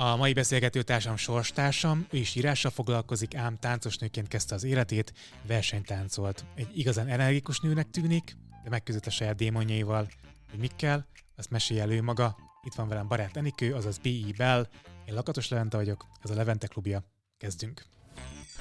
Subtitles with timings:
[0.00, 5.12] A mai beszélgetőtársam sorstársam, ő is írással foglalkozik, ám táncosnőként kezdte az életét,
[5.46, 6.44] versenytáncolt.
[6.54, 10.08] Egy igazán energikus nőnek tűnik, de megküzdött a saját démonjaival.
[10.50, 12.36] Hogy mikkel, azt mesélj elő maga.
[12.62, 14.34] Itt van velem barát Enikő, azaz B.I.
[14.36, 14.68] Bell.
[15.06, 17.04] Én Lakatos Levente vagyok, ez a Levente klubja.
[17.38, 17.84] Kezdünk!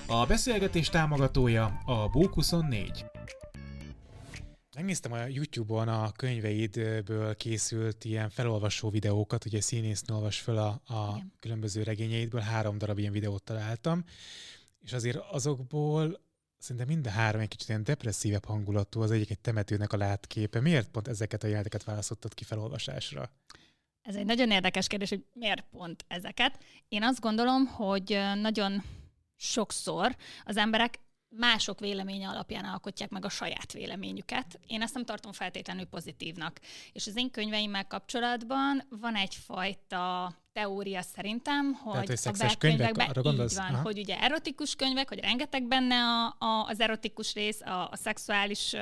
[0.08, 3.06] A beszélgetés támogatója a Bók 24.
[4.80, 11.23] Megnéztem a YouTube-on a könyveidből készült ilyen felolvasó videókat, ugye színésznő olvas föl a, a
[11.39, 14.04] különböző regényeidből, három darab ilyen videót találtam,
[14.79, 16.21] és azért azokból
[16.57, 20.60] szerintem minden három egy kicsit ilyen depresszívebb hangulatú, az egyik egy temetőnek a látképe.
[20.60, 23.32] Miért pont ezeket a jeleneteket választottad ki felolvasásra?
[24.02, 26.64] Ez egy nagyon érdekes kérdés, hogy miért pont ezeket.
[26.88, 28.83] Én azt gondolom, hogy nagyon
[29.36, 34.59] sokszor az emberek mások véleménye alapján alkotják meg a saját véleményüket.
[34.67, 36.59] Én ezt nem tartom feltétlenül pozitívnak.
[36.92, 43.53] És az én könyveimmel kapcsolatban van egyfajta teória szerintem, hogy, Tehát, hogy a belkönyvekben így
[43.55, 43.81] van, Aha.
[43.81, 48.75] hogy ugye erotikus könyvek, hogy rengeteg benne a, a, az erotikus rész, a, a szexuális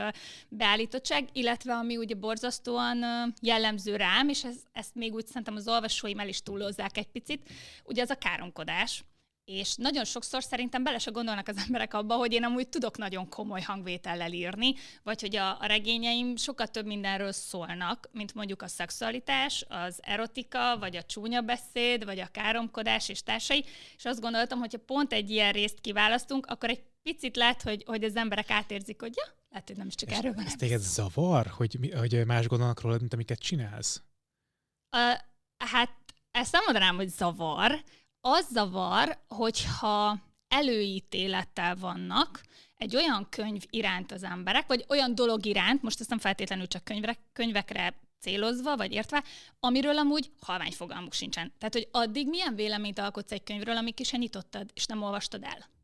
[0.49, 3.03] beállítottság, illetve ami ugye borzasztóan
[3.41, 7.49] jellemző rám, és ez, ezt még úgy szerintem az olvasóim el is túlozzák egy picit,
[7.83, 9.03] ugye az a káromkodás
[9.47, 13.29] és nagyon sokszor szerintem bele se gondolnak az emberek abba, hogy én amúgy tudok nagyon
[13.29, 18.67] komoly hangvétellel írni, vagy hogy a, a regényeim sokkal több mindenről szólnak, mint mondjuk a
[18.67, 23.65] szexualitás, az erotika, vagy a csúnya beszéd, vagy a káromkodás és társai,
[23.97, 27.83] és azt gondoltam, hogy ha pont egy ilyen részt kiválasztunk, akkor egy picit lehet, hogy,
[27.85, 30.45] hogy az emberek átérzik, hogy ja, lehet, hogy nem is csak és erről van.
[30.45, 34.01] Ez téged zavar, hogy, hogy más gondolnak rólad, mint amiket csinálsz?
[34.97, 35.19] Uh,
[35.57, 35.91] hát
[36.31, 37.83] ezt nem mondanám, hogy zavar,
[38.29, 42.41] az zavar, hogyha előítélettel vannak
[42.77, 46.83] egy olyan könyv iránt az emberek, vagy olyan dolog iránt, most ezt nem feltétlenül csak
[46.83, 49.23] könyvre, könyvekre célozva, vagy értve,
[49.59, 51.53] amiről amúgy halvány fogalmuk sincsen.
[51.57, 55.43] Tehát, hogy addig milyen véleményt alkotsz egy könyvről, amíg ki sem nyitottad, és nem olvastad
[55.43, 55.76] el.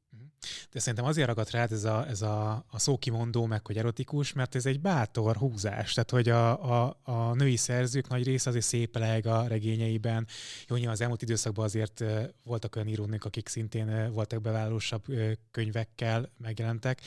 [0.71, 4.55] De szerintem azért ragadt rád ez a, ez a, a szókimondó, meg hogy erotikus, mert
[4.55, 5.93] ez egy bátor húzás.
[5.93, 10.27] Tehát, hogy a, a, a női szerzők nagy része azért szépeleg a regényeiben.
[10.67, 12.03] Jó, nyilván az elmúlt időszakban azért
[12.43, 15.05] voltak olyan írónők, akik szintén voltak bevállalósabb
[15.51, 17.01] könyvekkel megjelentek,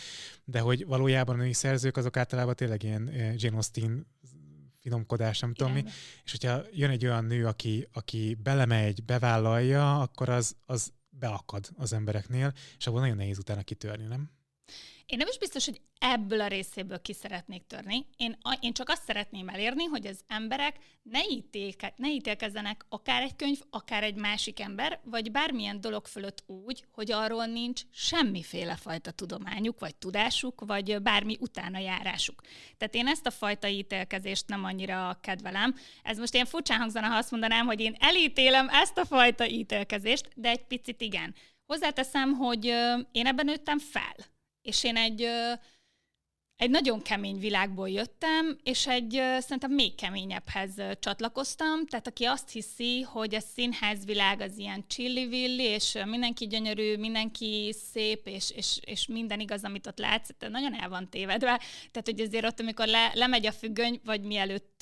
[0.44, 4.06] de hogy valójában a női szerzők azok általában tényleg ilyen Jane Austen
[4.86, 5.84] finomkodás, nem tudom mi.
[6.24, 11.92] És hogyha jön egy olyan nő, aki, aki belemegy, bevállalja, akkor az, az beakad az
[11.92, 14.30] embereknél, és abból nagyon nehéz utána kitörni, nem?
[15.06, 18.06] Én nem is biztos, hogy ebből a részéből ki szeretnék törni.
[18.16, 23.36] Én, én csak azt szeretném elérni, hogy az emberek ne, ítélke, ne ítélkezzenek akár egy
[23.36, 29.10] könyv, akár egy másik ember, vagy bármilyen dolog fölött úgy, hogy arról nincs semmiféle fajta
[29.10, 32.42] tudományuk, vagy tudásuk, vagy bármi utána járásuk.
[32.76, 35.74] Tehát én ezt a fajta ítélkezést nem annyira kedvelem.
[36.02, 40.28] Ez most ilyen furcsán hangzana, ha azt mondanám, hogy én elítélem ezt a fajta ítélkezést,
[40.34, 41.34] de egy picit igen.
[41.66, 42.64] Hozzáteszem, hogy
[43.12, 44.34] én ebben nőttem fel
[44.66, 45.28] és én egy,
[46.56, 51.86] egy nagyon kemény világból jöttem, és egy szerintem még keményebbhez csatlakoztam.
[51.86, 58.26] Tehát aki azt hiszi, hogy a színházvilág az ilyen csillivilli, és mindenki gyönyörű, mindenki szép,
[58.26, 61.60] és, és, és minden igaz, amit ott látsz, nagyon el van tévedve.
[61.90, 64.75] Tehát, hogy azért ott, amikor le, lemegy a függöny, vagy mielőtt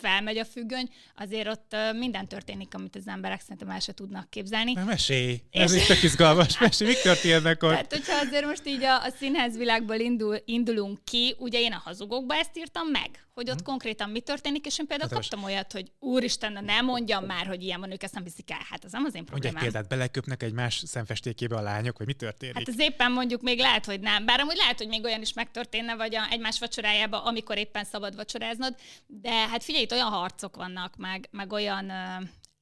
[0.00, 4.72] felmegy a függöny, azért ott minden történik, amit az emberek szerintem el se tudnak képzelni.
[4.72, 5.42] Na, mesélj!
[5.50, 6.58] Ez is tök izgalmas.
[6.58, 7.70] Mesélj, mik történnek ott?
[7.70, 12.34] Tehát, hogyha azért most így a, a színházvilágból indul, indulunk ki, ugye én a hazugokba
[12.34, 13.64] ezt írtam meg, hogy ott hmm.
[13.64, 17.62] konkrétan mi történik, és én például hát kaptam olyat, hogy úristen, ne mondjam már, hogy
[17.62, 18.66] ilyen van, ők ezt nem hiszik el.
[18.70, 19.52] Hát az nem az én problémám.
[19.52, 22.56] Mondj egy példát, beleköpnek egy más szemfestékébe a lányok, vagy mi történik?
[22.56, 24.26] Hát az éppen mondjuk még lehet, hogy nem.
[24.26, 28.16] Bár amúgy lehet, hogy még olyan is megtörténne, vagy a egymás vacsorájába, amikor éppen szabad
[28.16, 28.74] vacsoráznod.
[29.06, 31.92] De hát figyelj, itt olyan harcok vannak, meg, meg olyan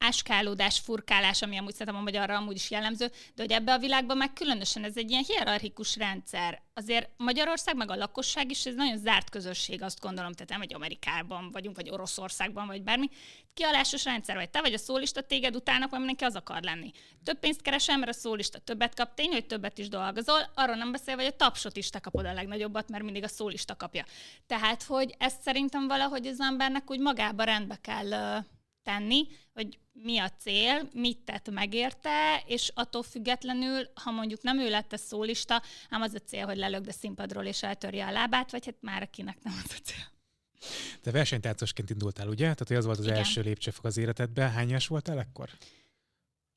[0.02, 4.16] áskálódás, furkálás, ami amúgy szerintem a magyarra amúgy is jellemző, de hogy ebbe a világban
[4.16, 6.62] meg különösen ez egy ilyen hierarchikus rendszer.
[6.74, 10.74] Azért Magyarország, meg a lakosság is, ez nagyon zárt közösség, azt gondolom, tehát nem egy
[10.74, 13.08] Amerikában vagyunk, vagy Oroszországban, vagy bármi.
[13.54, 14.50] Kialásos rendszer vagy.
[14.50, 16.90] Te vagy a szólista, téged utána, mert mindenki az akar lenni.
[17.24, 20.92] Több pénzt keresem, mert a szólista többet kap, tény, hogy többet is dolgozol, arról nem
[20.92, 24.04] beszél, hogy a tapsot is te kapod a legnagyobbat, mert mindig a szólista kapja.
[24.46, 28.42] Tehát, hogy ezt szerintem valahogy az embernek úgy magába rendbe kell
[28.82, 34.68] tenni, hogy mi a cél, mit tett megérte, és attól függetlenül, ha mondjuk nem ő
[34.70, 38.50] lett a szólista, ám az a cél, hogy lelögd a színpadról és eltörje a lábát,
[38.50, 40.10] vagy hát már akinek nem az a cél.
[41.02, 42.42] Te versenytáncosként indultál, ugye?
[42.42, 43.16] Tehát hogy az volt az Igen.
[43.16, 44.50] első lépcsőfok az életedben.
[44.50, 45.50] Hány éves voltál ekkor?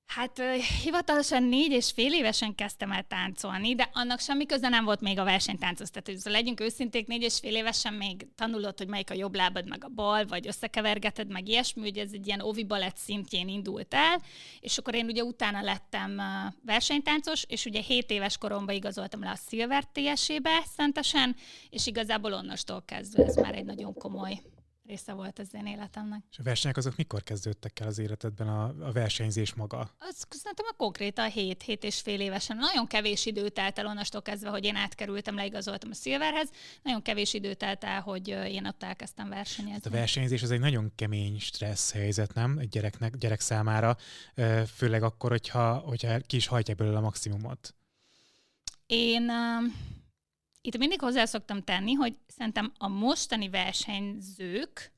[0.07, 0.41] Hát
[0.83, 5.19] hivatalosan négy és fél évesen kezdtem el táncolni, de annak semmi köze nem volt még
[5.19, 5.89] a versenytánchoz.
[5.89, 9.67] Tehát, hogy legyünk őszinték, négy és fél évesen még tanulod, hogy melyik a jobb lábad,
[9.67, 13.93] meg a bal, vagy összekevergeted, meg ilyesmi, hogy ez egy ilyen ovi balett szintjén indult
[13.93, 14.21] el,
[14.59, 16.21] és akkor én ugye utána lettem
[16.65, 21.35] versenytáncos, és ugye 7 éves koromban igazoltam le a Silver TS-ébe szentesen,
[21.69, 24.41] és igazából onnastól kezdve ez már egy nagyon komoly
[24.87, 26.23] része volt az én életemnek.
[26.31, 29.79] És a versenyek azok mikor kezdődtek el az életedben, a, a versenyzés maga?
[29.99, 32.57] Az szerintem a konkrétan 7 hét és fél évesen.
[32.57, 36.49] Nagyon kevés idő telt el onnastól kezdve, hogy én átkerültem, leigazoltam a Silverhez.
[36.83, 39.73] Nagyon kevés idő telt el, hogy én ott elkezdtem versenyezni.
[39.73, 42.57] Hát a versenyzés az egy nagyon kemény stressz helyzet, nem?
[42.57, 43.97] Egy gyereknek, gyerek számára,
[44.75, 47.75] főleg akkor, hogyha, hogyha ki is hajtják belőle a maximumot.
[48.85, 49.31] Én
[50.65, 54.93] itt mindig hozzá szoktam tenni, hogy szerintem a mostani versenyzők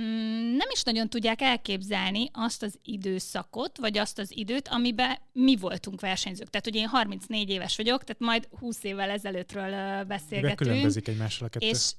[0.00, 5.56] mm, nem is nagyon tudják elképzelni azt az időszakot, vagy azt az időt, amiben mi
[5.56, 6.50] voltunk versenyzők.
[6.50, 10.42] Tehát, hogy én 34 éves vagyok, tehát majd 20 évvel ezelőttről beszélgetünk.
[10.42, 11.66] Miben különbözik egymással a kettő?
[11.66, 11.92] És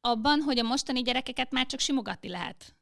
[0.00, 2.76] abban, hogy a mostani gyerekeket már csak simogatni lehet.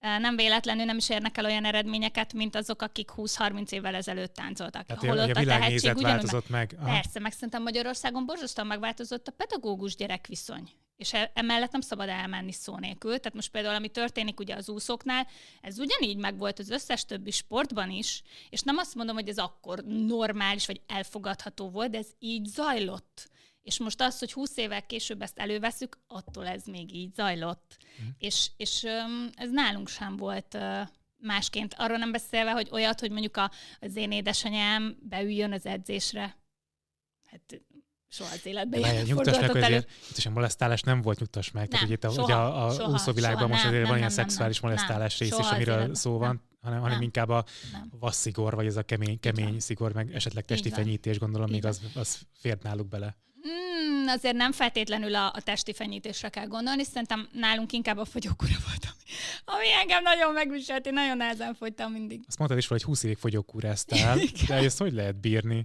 [0.00, 4.84] Nem véletlenül nem is érnek el olyan eredményeket, mint azok, akik 20-30 évvel ezelőtt táncoltak.
[4.88, 6.74] Hát Holott a, a tehetség változott meg.
[6.78, 6.90] Aha.
[6.90, 10.70] Persze, meg szerintem Magyarországon borzasztóan megváltozott a pedagógus gyerekviszony.
[10.96, 13.18] És e- emellett nem szabad elmenni szó nélkül.
[13.18, 15.26] Tehát most például, ami történik ugye az úszóknál,
[15.60, 19.84] ez ugyanígy megvolt az összes többi sportban is, és nem azt mondom, hogy ez akkor
[19.84, 23.30] normális vagy elfogadható volt, de ez így zajlott.
[23.62, 27.76] És most az, hogy 20 évvel később ezt előveszük, attól ez még így zajlott.
[28.02, 28.06] Mm.
[28.18, 28.84] És, és
[29.34, 30.58] ez nálunk sem volt
[31.20, 31.74] másként.
[31.78, 36.36] Arról nem beszélve, hogy olyat, hogy mondjuk a, az én édesanyám beüljön az edzésre.
[37.30, 37.60] Hát
[38.08, 41.68] soha az életben ilyen nyugtass meg, hogy azért itt a molesztálás nem volt nyugtass meg.
[41.68, 44.00] Nem, Tehát, ugye, soha, ugye a, a soha, úszóvilágban soha, most azért nem, van nem,
[44.00, 47.28] ilyen nem, szexuális nem, molesztálás nem, rész is, amiről szó van, nem, hanem, hanem inkább
[47.28, 47.44] a
[47.90, 52.26] vasszigor, vagy ez a kemény, kemény szigor, meg esetleg testi fenyítés, gondolom, még az, az
[52.32, 53.16] fért náluk bele.
[54.10, 58.84] Azért nem feltétlenül a, a testi fenyítésre kell gondolni, szerintem nálunk inkább a fogyókúra volt,
[58.84, 59.02] ami,
[59.44, 62.20] ami engem nagyon megviselt, én nagyon nehezen fogytam mindig.
[62.26, 64.18] Azt mondtad is, hogy 20 évig fogyókúráztál,
[64.48, 65.64] de ezt hogy lehet bírni?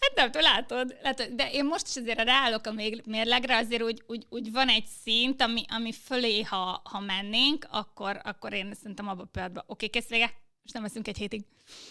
[0.00, 2.72] Hát nem tudom, látod, látod, de én most is azért ráállok a
[3.04, 8.20] mérlegre, azért úgy, úgy, úgy van egy szint, ami, ami fölé, ha, ha mennénk, akkor,
[8.24, 10.32] akkor én szerintem abba a pillanatban, oké, okay, kész vége,
[10.64, 11.44] és nem veszünk egy hétig.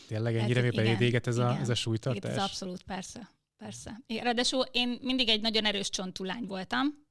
[0.07, 2.31] Tényleg ennyire mély véget ez, a, ez a súlytartás?
[2.31, 3.34] Ez abszolút, persze.
[3.57, 4.01] Persze.
[4.07, 7.03] Ráadásul én mindig egy nagyon erős csonttulány voltam,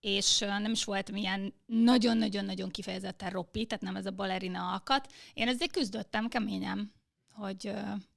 [0.00, 5.12] és nem is voltam ilyen nagyon-nagyon-nagyon kifejezetten roppi, tehát nem ez a balerina alkat.
[5.34, 6.92] Én ezért küzdöttem keményen,
[7.32, 7.72] hogy,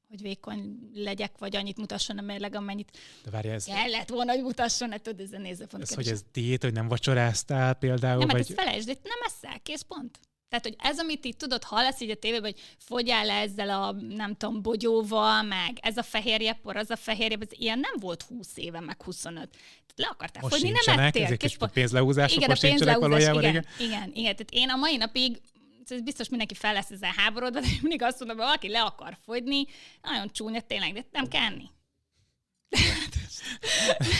[0.07, 3.63] hogy vékony legyek, vagy annyit mutasson a mérleg, amennyit De várj, ez...
[3.63, 5.83] kellett volna, hogy mutasson, hát tudod, ez a nézőpont.
[5.83, 8.17] Ez, hogy ez diét, hogy nem vacsoráztál például?
[8.17, 8.35] Nem, vagy...
[8.37, 10.19] hát ezt felejtsd, nem eszel, kész pont.
[10.53, 13.91] Tehát, hogy ez, amit itt tudod, hallasz így a tévében, hogy fogyál le ezzel a,
[13.91, 18.21] nem tudom, bogyóval, meg ez a fehérje por, az a fehérje, ez ilyen nem volt
[18.21, 19.33] 20 éve, meg 25.
[19.33, 21.23] Tehát le akartál most fogyni, nem ettél.
[21.23, 23.43] Ezek kis pénzleúzások igen, most pénzleúzás, valójában.
[23.43, 24.35] Igen, igen, igen, igen.
[24.35, 25.41] Tehát én a mai napig
[25.87, 29.17] ez biztos mindenki fel lesz ezzel háborodva, de mindig azt mondom, hogy valaki le akar
[29.25, 29.65] fogyni,
[30.01, 31.69] nagyon csúnya tényleg, de nem kell enni.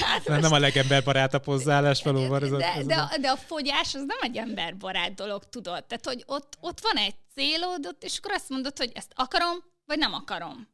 [0.01, 0.41] Hát most...
[0.41, 2.43] Nem a legemberbarátabb hozzáállás valóban.
[2.43, 3.17] Ez a, ez de, a...
[3.17, 5.85] de a fogyás az nem egy emberbarát dolog, tudod?
[5.85, 9.97] Tehát, hogy ott, ott van egy célod, és akkor azt mondod, hogy ezt akarom, vagy
[9.97, 10.67] nem akarom.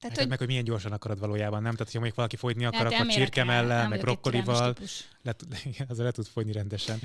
[0.00, 0.28] Tehát, hogy...
[0.28, 1.74] meg, hogy milyen gyorsan akarod valójában, nem?
[1.74, 4.74] Tehát, ha még valaki fogyni akar, hát, akkor csirkemellel, meg brokkolival,
[5.22, 5.34] le,
[5.88, 6.98] azzal le tud fogyni rendesen.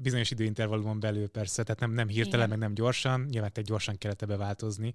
[0.00, 2.48] Bizonyos időintervallumon belül persze, tehát nem, nem hirtelen, Igen.
[2.48, 4.94] meg nem gyorsan, nyilván egy gyorsan kellett ebbe változni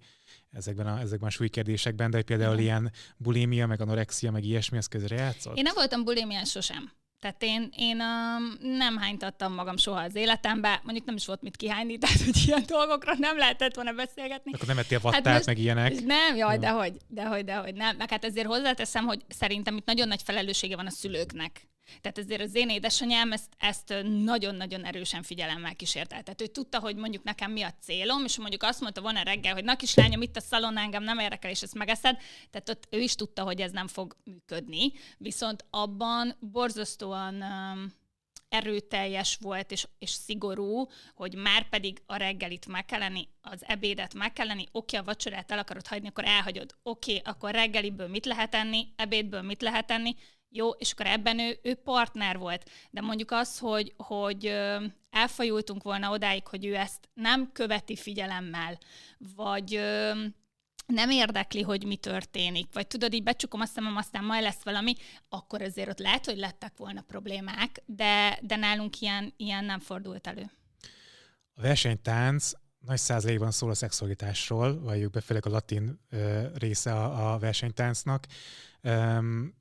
[0.51, 2.63] ezekben a, ezekben a súlykérdésekben, de például Igen.
[2.63, 5.57] ilyen bulimia, meg anorexia, meg ilyesmi, az közre játszott?
[5.57, 6.91] Én nem voltam bulimiás sosem.
[7.21, 11.57] Tehát én, én um, nem hánytattam magam soha az életembe, mondjuk nem is volt mit
[11.57, 14.51] kihányni, tehát hogy ilyen dolgokról nem lehetett volna beszélgetni.
[14.53, 16.03] Akkor nem ettél vattát, hát most, meg ilyenek?
[16.05, 17.95] Nem, jaj, dehogy, dehogy, dehogy nem.
[17.97, 21.70] Meg hát ezért hozzáteszem, hogy szerintem itt nagyon nagy felelőssége van a szülőknek.
[22.01, 26.21] Tehát ezért az én édesanyám ezt, ezt nagyon-nagyon erősen figyelemmel kísérte.
[26.21, 29.53] Tehát ő tudta, hogy mondjuk nekem mi a célom, és mondjuk azt mondta volna reggel,
[29.53, 32.17] hogy na kislányom, itt a szalon engem nem érdekel, és ezt megeszed.
[32.50, 34.91] Tehát ott ő is tudta, hogy ez nem fog működni.
[35.17, 37.43] Viszont abban borzasztóan
[38.50, 44.13] erőteljes volt és, és szigorú, hogy már pedig a reggelit meg kell lenni, az ebédet
[44.13, 46.75] meg kell lenni, oké, a vacsorát el akarod hagyni, akkor elhagyod.
[46.83, 50.15] Oké, akkor reggeliből mit lehet enni, ebédből mit lehet enni,
[50.53, 52.70] jó, és akkor ebben ő, ő partner volt.
[52.89, 54.46] De mondjuk az, hogy, hogy
[55.10, 58.77] elfajultunk volna odáig, hogy ő ezt nem követi figyelemmel,
[59.36, 59.81] vagy
[60.86, 64.96] nem érdekli, hogy mi történik, vagy tudod, így becsukom a szemem, aztán majd lesz valami,
[65.29, 70.27] akkor azért ott lehet, hogy lettek volna problémák, de, de nálunk ilyen, ilyen nem fordult
[70.27, 70.51] elő.
[71.53, 77.34] A versenytánc nagy százalékban szól a szexualitásról, vagy be főleg a latin ö, része a,
[77.34, 78.25] a versenytáncnak.
[78.84, 79.60] Um,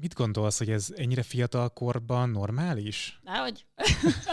[0.00, 3.20] mit gondolsz, hogy ez ennyire fiatal korban normális?
[3.22, 3.66] Dehogy.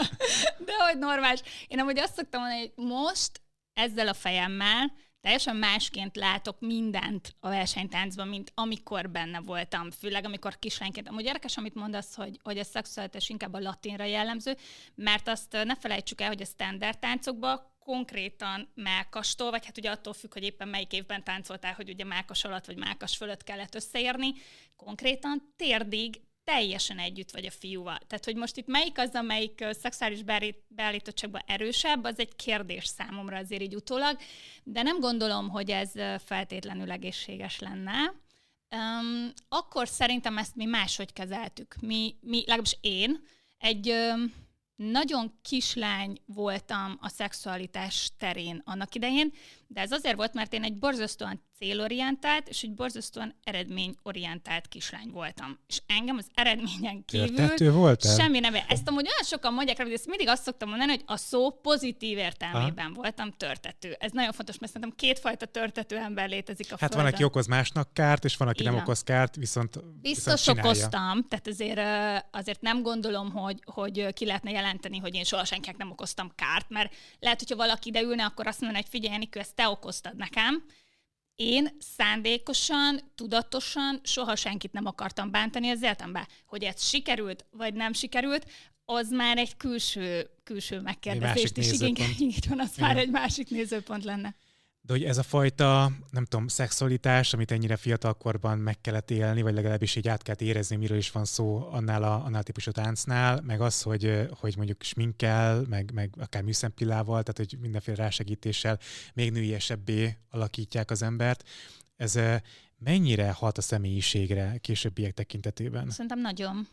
[0.66, 1.40] Dehogy normális.
[1.68, 3.42] Én amúgy azt szoktam mondani, hogy most
[3.72, 4.92] ezzel a fejemmel
[5.26, 11.08] teljesen másként látok mindent a versenytáncban, mint amikor benne voltam, főleg amikor kislányként.
[11.08, 14.56] Amúgy érdekes, amit mondasz, hogy, hogy a szexualitás inkább a latinra jellemző,
[14.94, 20.12] mert azt ne felejtsük el, hogy a standard táncokban konkrétan mákastól, vagy hát ugye attól
[20.12, 24.32] függ, hogy éppen melyik évben táncoltál, hogy ugye mákas alatt vagy mákas fölött kellett összeérni,
[24.76, 27.98] konkrétan térdig teljesen együtt vagy a fiúval.
[28.06, 30.22] Tehát, hogy most itt melyik az, amelyik szexuális
[30.68, 34.18] beállítottságban erősebb, az egy kérdés számomra azért így utólag,
[34.64, 35.92] de nem gondolom, hogy ez
[36.24, 38.14] feltétlenül egészséges lenne.
[38.70, 41.74] Um, akkor szerintem ezt mi máshogy kezeltük.
[41.80, 43.20] Mi, mi legalábbis én,
[43.58, 44.34] egy um,
[44.76, 49.32] nagyon kislány voltam a szexualitás terén annak idején,
[49.66, 55.58] de ez azért volt, mert én egy borzasztóan célorientált és egy borzasztóan eredményorientált kislány voltam.
[55.66, 58.16] És engem az eredményen kívül voltál?
[58.16, 58.54] semmi nem.
[58.68, 62.18] Ezt amúgy olyan sokan mondják, hogy ezt mindig azt szoktam mondani, hogy a szó pozitív
[62.18, 62.94] értelmében Aha.
[62.94, 63.96] voltam törtető.
[63.98, 67.02] Ez nagyon fontos, mert szerintem kétfajta törtető ember létezik a Hát Földön.
[67.02, 68.72] van, aki okoz másnak kárt, és van, aki Igen.
[68.72, 71.80] nem okoz kárt, viszont Biztos viszont okoztam, tehát azért,
[72.30, 76.68] azért nem gondolom, hogy, hogy ki lehetne jelenteni, hogy én soha senkinek nem okoztam kárt,
[76.68, 80.16] mert lehet, hogyha valaki ide ülne, akkor azt mondaná, hogy figyelj, Enikő, ezt te okoztad
[80.16, 80.64] nekem,
[81.36, 86.28] én szándékosan, tudatosan soha senkit nem akartam bántani az életembe.
[86.46, 88.46] Hogy ez sikerült, vagy nem sikerült,
[88.84, 92.08] az már egy külső, külső megkérdezést is igényel.
[92.18, 92.88] Így van, az Igen.
[92.88, 94.34] már egy másik nézőpont lenne.
[94.86, 99.54] De hogy ez a fajta, nem tudom, szexualitás, amit ennyire fiatalkorban meg kellett élni, vagy
[99.54, 103.60] legalábbis így át kellett érezni, miről is van szó annál a annál típusú táncnál, meg
[103.60, 108.78] az, hogy, hogy mondjuk sminkkel, meg, meg akár műszempillával, tehát hogy mindenféle rásegítéssel
[109.14, 111.48] még nőiesebbé alakítják az embert.
[111.96, 112.18] Ez
[112.78, 115.90] mennyire hat a személyiségre későbbiek tekintetében?
[115.90, 116.68] Szerintem nagyon.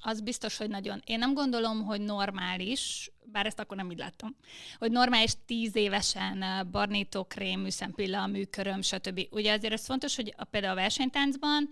[0.00, 1.02] Az biztos, hogy nagyon.
[1.04, 4.36] Én nem gondolom, hogy normális, bár ezt akkor nem így láttam,
[4.78, 9.20] hogy normális tíz évesen barnítókrém, műszempilla, műköröm, stb.
[9.30, 11.68] Ugye azért ez fontos, hogy a, például a versenytáncban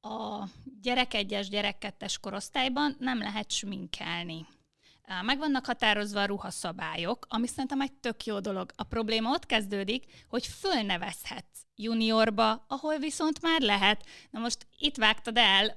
[0.00, 0.44] a
[0.82, 4.46] gyerek egyes, gyerek kettes korosztályban nem lehet sminkelni.
[5.22, 8.72] Meg vannak határozva a ruhaszabályok, ami szerintem egy tök jó dolog.
[8.76, 14.06] A probléma ott kezdődik, hogy fölnevezhetsz juniorba, ahol viszont már lehet.
[14.30, 15.76] Na most itt vágtad el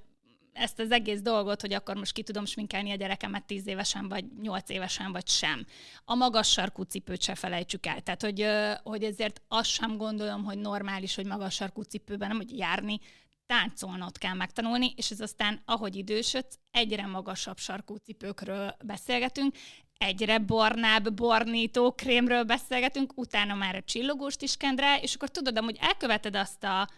[0.53, 4.25] ezt az egész dolgot, hogy akkor most ki tudom sminkelni a gyerekemet 10 évesen, vagy
[4.41, 5.65] 8 évesen, vagy sem.
[6.05, 8.01] A magas sarkú cipőt se felejtsük el.
[8.01, 8.45] Tehát, hogy,
[8.83, 12.99] hogy ezért azt sem gondolom, hogy normális, hogy magas sarkú cipőben nem, hogy járni,
[13.45, 19.55] táncolnod kell megtanulni, és ez aztán, ahogy idősödsz, egyre magasabb sarkú cipőkről beszélgetünk,
[19.97, 25.77] egyre barnább bornító krémről beszélgetünk, utána már a csillogóst is kend és akkor tudod, hogy
[25.81, 26.89] elköveted azt a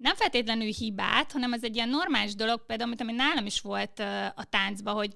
[0.00, 3.98] nem feltétlenül hibát, hanem ez egy ilyen normális dolog, például, amit ami nálam is volt
[4.34, 5.12] a táncban, hogy,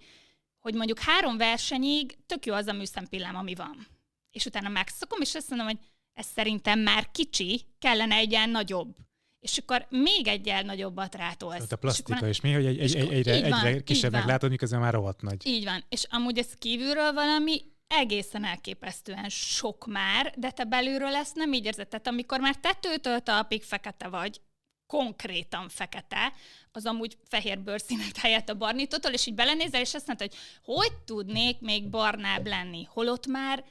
[0.58, 3.86] hogy mondjuk három versenyig tök jó az a műszempillám, ami van.
[4.30, 5.78] És utána megszokom, és azt mondom, hogy
[6.12, 8.96] ez szerintem már kicsi, kellene egy ilyen nagyobb.
[9.40, 11.54] És akkor még egy ilyen nagyobbat rátolsz.
[11.54, 14.50] Tehát a plastika akkor, is mi, hogy egy, egy, egy, egyre, van, egyre kisebbnek látod,
[14.50, 15.46] miközben már rohadt nagy.
[15.46, 15.84] Így van.
[15.88, 21.64] És amúgy ez kívülről valami egészen elképesztően sok már, de te belülről ezt nem így
[21.64, 21.88] érzed.
[21.88, 24.40] Tehát amikor már tetőtől talpig fekete vagy,
[24.86, 26.32] konkrétan fekete,
[26.72, 30.92] az amúgy fehér bőrszínet helyett a barnítótól, és így belenézel, és azt mondta, hogy hogy
[31.04, 33.64] tudnék még barnább lenni, holott már,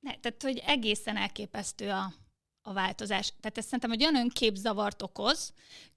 [0.00, 2.12] ne, tehát hogy egészen elképesztő a,
[2.62, 3.32] a változás.
[3.40, 5.52] Tehát ezt szerintem, hogy olyan önképzavart okoz,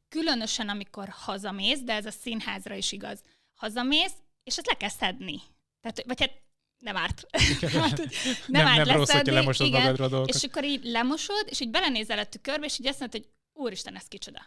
[0.10, 3.22] különösen amikor hazamész, de ez a színházra is igaz.
[3.53, 5.41] Hazamész, és ezt le kell szedni.
[5.82, 6.41] Tehát, vagy hát
[6.84, 7.25] nem árt.
[7.82, 8.08] hát, nem,
[8.48, 10.36] nem árt nem rossz, hogyha lemosod igen, magadra a dolgokat.
[10.36, 13.95] És akkor így lemosod, és így belenézel a tükörbe, és így azt mondod, hogy úristen,
[13.95, 14.45] ez kicsoda.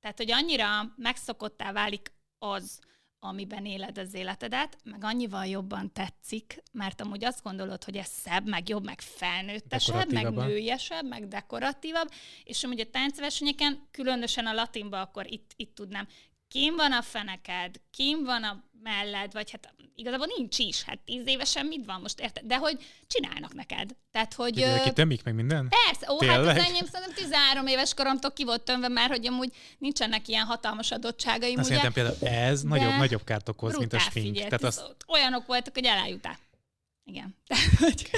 [0.00, 2.80] Tehát, hogy annyira megszokottá válik az,
[3.20, 8.48] amiben éled az életedet, meg annyival jobban tetszik, mert amúgy azt gondolod, hogy ez szebb,
[8.48, 12.10] meg jobb, meg felnőttesebb, meg nőiesebb, meg dekoratívabb,
[12.44, 16.08] és amúgy a táncversenyeken, különösen a latinban, akkor itt, itt tudnám,
[16.48, 21.26] kim van a feneked, kim van a melled, vagy hát igazából nincs is, hát tíz
[21.26, 22.44] évesen mit van most, érted?
[22.46, 23.90] De hogy csinálnak neked.
[24.10, 24.82] Tehát, hogy...
[24.82, 25.68] Ki tömik meg minden?
[25.68, 26.36] Persze, ó, Tényleg?
[26.36, 30.44] hát az enyém szerintem 13 éves koromtól ki volt tömve már, hogy amúgy nincsenek ilyen
[30.44, 31.90] hatalmas adottságaim, Azt ugye?
[31.90, 34.36] például ez nagyobb, nagyobb kárt okoz, mint a smink.
[34.36, 34.82] Tehát az...
[35.06, 36.38] Olyanok voltak, hogy elájutál.
[37.04, 37.36] Igen.
[37.80, 38.10] hogy,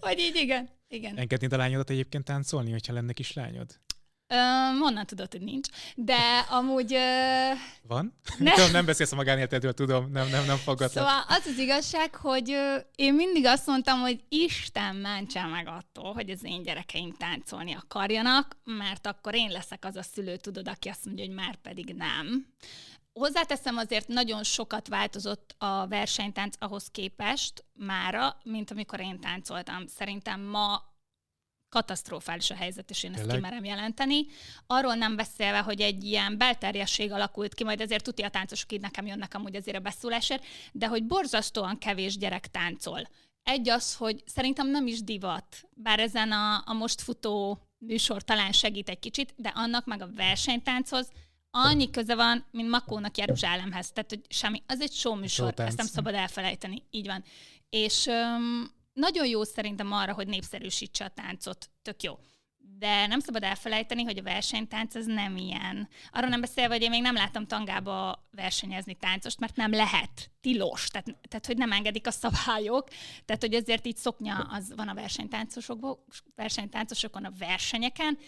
[0.00, 0.68] hogy így igen.
[0.88, 1.16] igen.
[1.18, 3.80] Engednéd a lányodat egyébként táncolni, hogyha lenne kislányod?
[4.28, 5.68] Uh, onnan tudod, hogy nincs.
[5.94, 6.92] De amúgy...
[6.92, 8.18] Uh, Van?
[8.38, 8.52] Ne.
[8.52, 10.90] tudom, nem beszélsz a magánéletedről, tudom, nem, nem, nem fogadlak.
[10.90, 16.12] Szóval az az igazság, hogy uh, én mindig azt mondtam, hogy Isten mentsen meg attól,
[16.12, 20.88] hogy az én gyerekeim táncolni akarjanak, mert akkor én leszek az a szülő, tudod, aki
[20.88, 22.46] azt mondja, hogy már pedig nem.
[23.12, 29.86] Hozzáteszem azért nagyon sokat változott a versenytánc ahhoz képest mára, mint amikor én táncoltam.
[29.86, 30.94] Szerintem ma
[31.68, 33.36] katasztrofális a helyzet, és én ezt Tényleg?
[33.36, 34.26] kimerem jelenteni.
[34.66, 38.80] Arról nem beszélve, hogy egy ilyen belterjesség alakult ki, majd ezért tuti a táncosok így
[38.80, 43.08] nekem jönnek amúgy azért a beszólásért, de hogy borzasztóan kevés gyerek táncol.
[43.42, 48.52] Egy az, hogy szerintem nem is divat, bár ezen a, a most futó műsor talán
[48.52, 51.08] segít egy kicsit, de annak meg a versenytánchoz
[51.50, 53.92] annyi köze van, mint Makónak Jeruzsálemhez.
[53.92, 56.82] Tehát, hogy semmi, az egy show műsor, ezt nem szabad elfelejteni.
[56.90, 57.24] Így van.
[57.70, 61.70] És um, nagyon jó szerintem arra, hogy népszerűsítse a táncot.
[61.82, 62.18] Tök jó.
[62.78, 65.88] De nem szabad elfelejteni, hogy a versenytánc az nem ilyen.
[66.10, 70.30] Arról nem beszélve, hogy én még nem láttam tangába versenyezni táncost, mert nem lehet.
[70.40, 70.88] Tilos.
[70.88, 72.88] Tehát, tehát hogy nem engedik a szabályok.
[73.24, 74.94] Tehát, hogy azért így szoknya az van a
[76.34, 78.18] versenytáncosokon a versenyeken,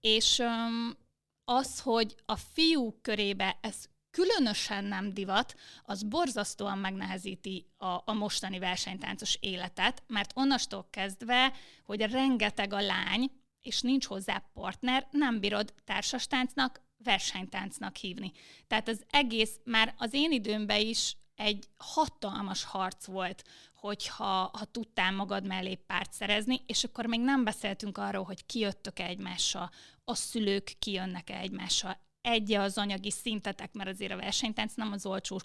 [0.00, 0.96] és um,
[1.44, 3.88] az, hogy a fiúk körébe ez
[4.18, 11.52] különösen nem divat, az borzasztóan megnehezíti a, a mostani versenytáncos életet, mert onnastól kezdve,
[11.84, 13.30] hogy rengeteg a lány,
[13.62, 18.32] és nincs hozzá partner, nem bírod társastáncnak, versenytáncnak hívni.
[18.66, 23.44] Tehát az egész már az én időmben is egy hatalmas harc volt,
[23.74, 29.04] hogyha ha tudtál magad mellé párt szerezni, és akkor még nem beszéltünk arról, hogy kijöttök-e
[29.04, 29.70] egymással,
[30.04, 35.40] a szülők kijönnek-e egymással, egy az anyagi szintetek, mert azért a versenytánc nem az olcsó,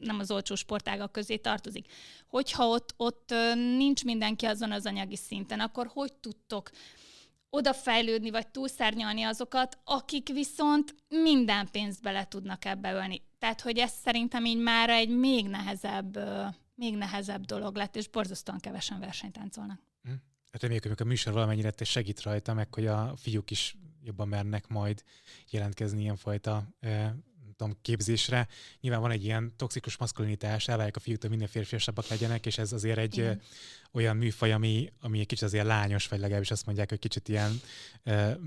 [0.00, 1.92] nem az olcsó sportágak közé tartozik.
[2.26, 6.70] Hogyha ott, ott nincs mindenki azon az anyagi szinten, akkor hogy tudtok
[7.50, 13.22] odafejlődni, vagy túlszárnyalni azokat, akik viszont minden pénzt bele tudnak ebbe ölni.
[13.38, 16.18] Tehát, hogy ez szerintem így már egy még nehezebb,
[16.74, 19.80] még nehezebb dolog lett, és borzasztóan kevesen versenytáncolnak.
[20.02, 20.10] Hm.
[20.52, 24.68] Hát reméljük, hogy a műsor valamennyire segít rajta, meg hogy a fiúk is jobban mernek
[24.68, 25.02] majd
[25.50, 26.68] jelentkezni ilyenfajta
[27.60, 28.48] tudom, képzésre.
[28.80, 32.98] Nyilván van egy ilyen toxikus maszkulinitás, elvárják a fiúktól minden férfiasabbak legyenek, és ez azért
[32.98, 33.40] egy Igen.
[33.92, 37.60] olyan műfaj, ami, ami egy kicsit azért lányos, vagy legalábbis azt mondják, hogy kicsit ilyen
[38.04, 38.38] e,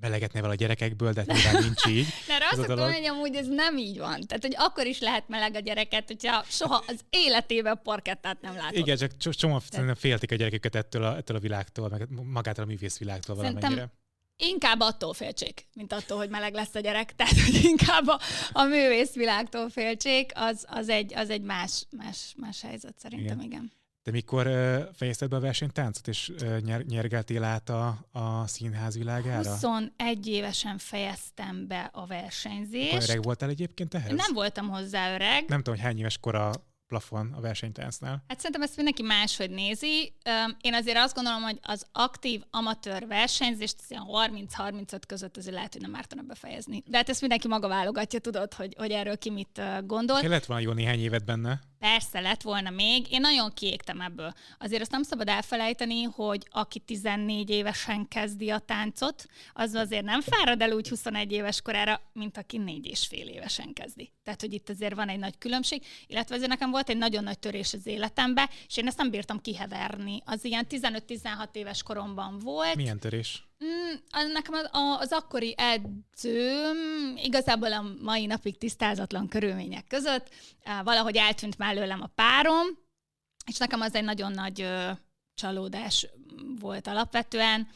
[0.00, 2.06] melegetne vala a gyerekekből, de nyilván nincs így.
[2.26, 4.20] De azt akarom, hogy amúgy ez nem így van.
[4.20, 8.76] Tehát, hogy akkor is lehet meleg a gyereket, hogyha soha az életében parkettát nem látott.
[8.76, 9.98] Igen, csak csomó Tehát...
[9.98, 13.66] féltik a gyerekeket ettől a, ettől a világtól, meg magától a művészvilágtól valamennyire.
[13.66, 14.02] Szerintem
[14.36, 17.14] Inkább attól féltsék, mint attól, hogy meleg lesz a gyerek.
[17.16, 18.20] Tehát, hogy inkább a,
[18.52, 23.50] a művészvilágtól féltsék, az, az, egy, az egy más, más, más helyzet szerintem, igen.
[23.50, 23.72] igen.
[24.02, 28.96] De mikor uh, fejezted be a versenytáncot, és uh, nyer, nyergeltél át a, a színház
[28.96, 29.50] világára?
[29.50, 32.92] 21 évesen fejeztem be a versenyzést.
[32.92, 34.16] Akkor öreg voltál egyébként ehhez?
[34.16, 35.44] Nem voltam hozzá öreg.
[35.48, 36.52] Nem tudom, hogy hány éves kora
[36.88, 38.24] plafon a versenytáncnál?
[38.28, 40.14] Hát szerintem ezt mindenki máshogy nézi.
[40.60, 45.94] Én azért azt gondolom, hogy az aktív amatőr versenyzést 30-35 között azért lehet, hogy nem
[45.94, 46.82] ártana befejezni.
[46.86, 50.20] De hát ezt mindenki maga válogatja, tudod, hogy, hogy erről ki mit gondol.
[50.20, 51.60] Kellett volna jó néhány évet benne.
[51.84, 53.06] Persze, lett volna még.
[53.10, 54.32] Én nagyon kiégtem ebből.
[54.58, 60.20] Azért azt nem szabad elfelejteni, hogy aki 14 évesen kezdi a táncot, az azért nem
[60.20, 64.12] fárad el úgy 21 éves korára, mint aki 4 és fél évesen kezdi.
[64.22, 67.38] Tehát, hogy itt azért van egy nagy különbség, illetve azért nekem volt egy nagyon nagy
[67.38, 70.22] törés az életembe, és én ezt nem bírtam kiheverni.
[70.24, 72.74] Az ilyen 15-16 éves koromban volt.
[72.74, 73.44] Milyen törés?
[73.64, 74.68] Mm, nekem az,
[75.00, 80.28] az akkori edzőm igazából a mai napig tisztázatlan körülmények között
[80.84, 82.66] valahogy eltűnt mellőlem a párom,
[83.46, 84.90] és nekem az egy nagyon nagy ö,
[85.34, 86.06] csalódás
[86.60, 87.68] volt alapvetően.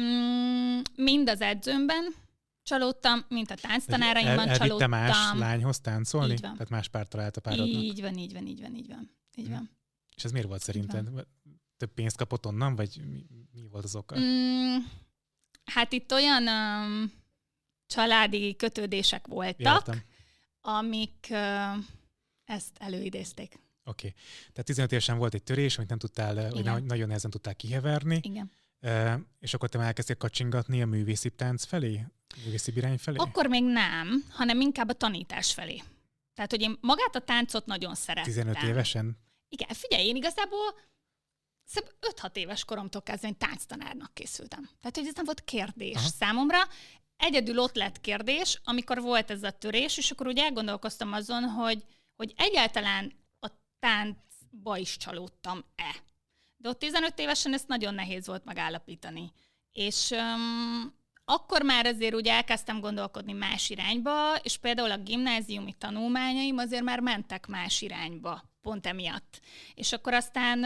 [0.00, 2.14] Mm, mind az edzőmben
[2.62, 4.90] csalódtam, mint a tánctanáraimban el, csalódtam.
[4.90, 6.32] más lányhoz táncolni?
[6.32, 6.52] Így van.
[6.52, 7.82] Tehát más párt talált a párodnak?
[7.82, 9.10] Így van, így van, így van, így van.
[9.36, 9.70] Így van.
[10.16, 11.08] És ez miért volt szerinted?
[11.76, 14.18] Több pénzt kapott onnan, vagy mi, mi volt az oka?
[14.18, 14.76] Mm,
[15.68, 17.12] Hát itt olyan um,
[17.86, 20.02] családi kötődések voltak, Értem.
[20.60, 21.84] amik uh,
[22.44, 23.60] ezt előidézték.
[23.84, 24.06] Oké.
[24.06, 24.20] Okay.
[24.50, 26.72] Tehát 15 évesen volt egy törés, amit nem tudtál, Igen.
[26.72, 28.20] vagy nagyon nehezen tudtál kiheverni.
[28.22, 28.50] Igen.
[28.80, 32.04] Uh, és akkor te már elkezdtél kacsingatni a művészi tánc felé?
[32.44, 33.16] Művészi irány felé?
[33.16, 35.82] Akkor még nem, hanem inkább a tanítás felé.
[36.34, 38.32] Tehát, hogy én magát a táncot nagyon szerettem.
[38.32, 39.16] 15 évesen?
[39.48, 40.74] Igen, figyelj, én igazából
[42.00, 44.68] 5-6 éves koromtól kezdve én tánctanárnak készültem.
[44.80, 46.08] Tehát, hogy ez nem volt kérdés Aha.
[46.08, 46.58] számomra.
[47.16, 51.84] Egyedül ott lett kérdés, amikor volt ez a törés, és akkor úgy elgondolkoztam azon, hogy,
[52.16, 55.96] hogy egyáltalán a táncba is csalódtam-e.
[56.56, 59.32] De ott 15 évesen ezt nagyon nehéz volt megállapítani.
[59.72, 66.58] És um, akkor már azért úgy elkezdtem gondolkodni más irányba, és például a gimnáziumi tanulmányaim
[66.58, 69.40] azért már mentek más irányba, pont emiatt.
[69.74, 70.64] És akkor aztán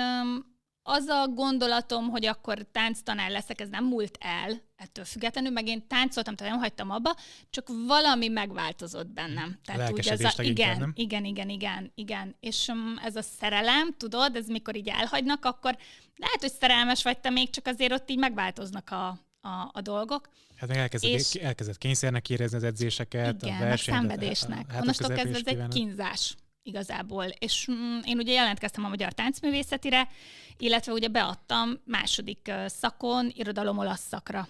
[0.83, 5.87] az a gondolatom, hogy akkor tánctanár leszek, ez nem múlt el ettől függetlenül, meg én
[5.87, 7.17] táncoltam, tehát nem hagytam abba,
[7.51, 9.59] csak valami megváltozott bennem.
[9.65, 10.93] Tehát úgy ez a, igen, nem?
[10.95, 12.37] igen, igen, igen, igen.
[12.41, 15.77] És um, ez a szerelem, tudod, ez mikor így elhagynak, akkor
[16.17, 19.07] lehet, hogy szerelmes vagy te még, csak azért ott így megváltoznak a,
[19.41, 20.29] a, a dolgok.
[20.57, 23.99] Hát meg elkezdett, és, elkezdett kényszernek érezni az edzéseket, igen, a versenyt.
[23.99, 24.73] szenvedésnek.
[24.73, 27.25] Hát Onnastól kezdve ez egy kínzás igazából.
[27.25, 30.09] És mm, én ugye jelentkeztem a Magyar Táncművészetire,
[30.57, 34.49] illetve ugye beadtam második szakon irodalom olasz szakra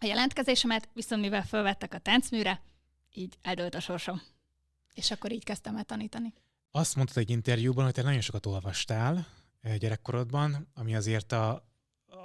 [0.00, 2.62] a jelentkezésemet, viszont mivel felvettek a táncműre,
[3.14, 4.22] így eldőlt a sorsom.
[4.94, 6.34] És akkor így kezdtem el tanítani.
[6.70, 9.26] Azt mondtad egy interjúban, hogy te nagyon sokat olvastál
[9.78, 11.68] gyerekkorodban, ami azért a,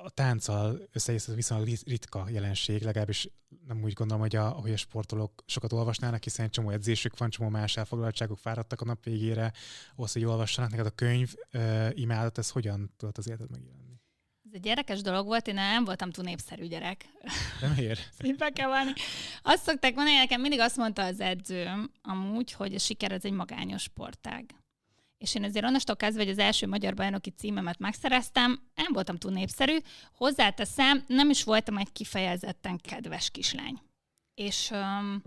[0.03, 3.29] a tánccal összeegyeztető viszonylag ritka jelenség, legalábbis
[3.67, 7.49] nem úgy gondolom, hogy a, hogy a sportolók sokat olvasnának, hiszen csomó edzésük van, csomó
[7.49, 9.51] más elfoglaltságuk, fáradtak a nap végére,
[9.95, 10.69] ahhoz, hogy olvassanak.
[10.69, 13.99] Neked a könyv uh, imádat, ez hogyan tudott az életed megjelenni?
[14.45, 17.05] Ez egy gyerekes dolog volt, én nem voltam túl népszerű gyerek.
[17.61, 17.97] Nem ér.
[18.19, 18.93] Szépen kell válni.
[19.41, 23.31] Azt szokták mondani, nekem mindig azt mondta az edzőm amúgy, hogy a siker az egy
[23.31, 24.60] magányos sportág
[25.21, 29.31] és én azért onnastól kezdve, hogy az első magyar bajnoki címemet megszereztem, nem voltam túl
[29.31, 29.77] népszerű,
[30.13, 33.81] hozzáteszem, nem is voltam egy kifejezetten kedves kislány.
[34.33, 35.23] És um,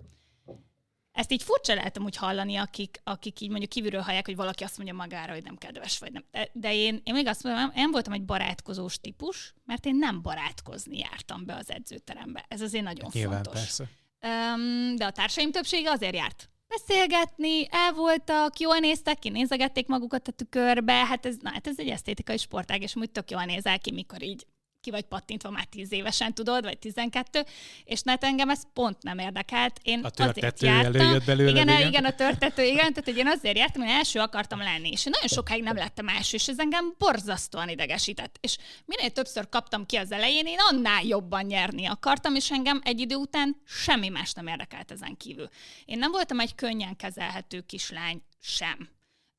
[1.12, 4.76] ezt így furcsa lehetem úgy hallani, akik, akik így mondjuk kívülről hallják, hogy valaki azt
[4.76, 6.24] mondja magára, hogy nem kedves vagy nem.
[6.30, 10.22] De, de én, én még azt mondom, én voltam egy barátkozós típus, mert én nem
[10.22, 12.44] barátkozni jártam be az edzőterembe.
[12.48, 13.60] Ez azért nagyon Nyilván, fontos.
[13.60, 13.88] persze.
[14.20, 20.28] Um, de a társaim többsége azért járt beszélgetni, el voltak, jól néztek ki, nézegették magukat
[20.28, 23.78] a tükörbe, hát ez, na, hát ez egy esztétikai sportág, és úgy tök jól nézel
[23.78, 24.46] ki, mikor így
[24.84, 27.44] ki vagy pattintva már tíz évesen, tudod, vagy tizenkettő,
[27.84, 29.80] és net engem ez pont nem érdekelt.
[29.82, 31.50] Én a törtető előjött belőle.
[31.50, 34.88] Igen, igen, igen, a törtető, igen, tehát hogy én azért jártam, hogy első akartam lenni,
[34.88, 38.36] és én nagyon sokáig nem lettem első, és ez engem borzasztóan idegesített.
[38.40, 43.00] És minél többször kaptam ki az elején, én annál jobban nyerni akartam, és engem egy
[43.00, 45.48] idő után semmi más nem érdekelt ezen kívül.
[45.84, 48.88] Én nem voltam egy könnyen kezelhető kislány sem.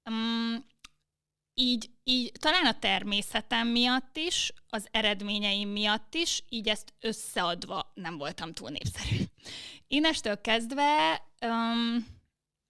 [0.09, 0.65] Um,
[1.55, 8.17] így, így talán a természetem miatt is, az eredményeim miatt is, így ezt összeadva nem
[8.17, 9.23] voltam túl népszerű.
[9.87, 12.05] Innestől kezdve um,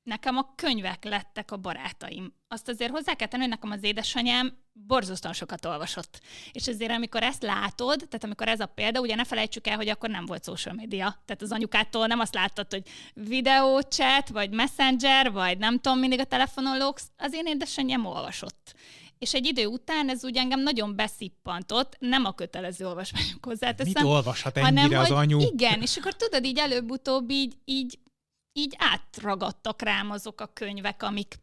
[0.06, 2.34] nekem a könyvek lettek a barátaim.
[2.48, 6.22] Azt azért hozzá kell tenni, hogy nekem az édesanyám borzasztóan sokat olvasott.
[6.52, 9.90] És ezért, amikor ezt látod, tehát amikor ez a példa, ugye ne felejtsük el, hogy
[9.90, 11.22] akkor nem volt social media.
[11.26, 16.24] Tehát az anyukától nem azt láttad, hogy videóchat, vagy messenger, vagy nem tudom, mindig a
[16.24, 17.10] telefonon lóksz.
[17.18, 18.76] Az én édesanyám olvasott.
[19.20, 24.04] És egy idő után ez úgy engem nagyon beszippantott, nem a kötelező olvasmányok hozzáteszem.
[24.04, 25.40] Mit olvashat ennyire hanem, az anyu?
[25.40, 28.00] Igen, és akkor tudod, így előbb-utóbb így, így
[28.58, 31.36] így átragadtak rám azok a könyvek, amik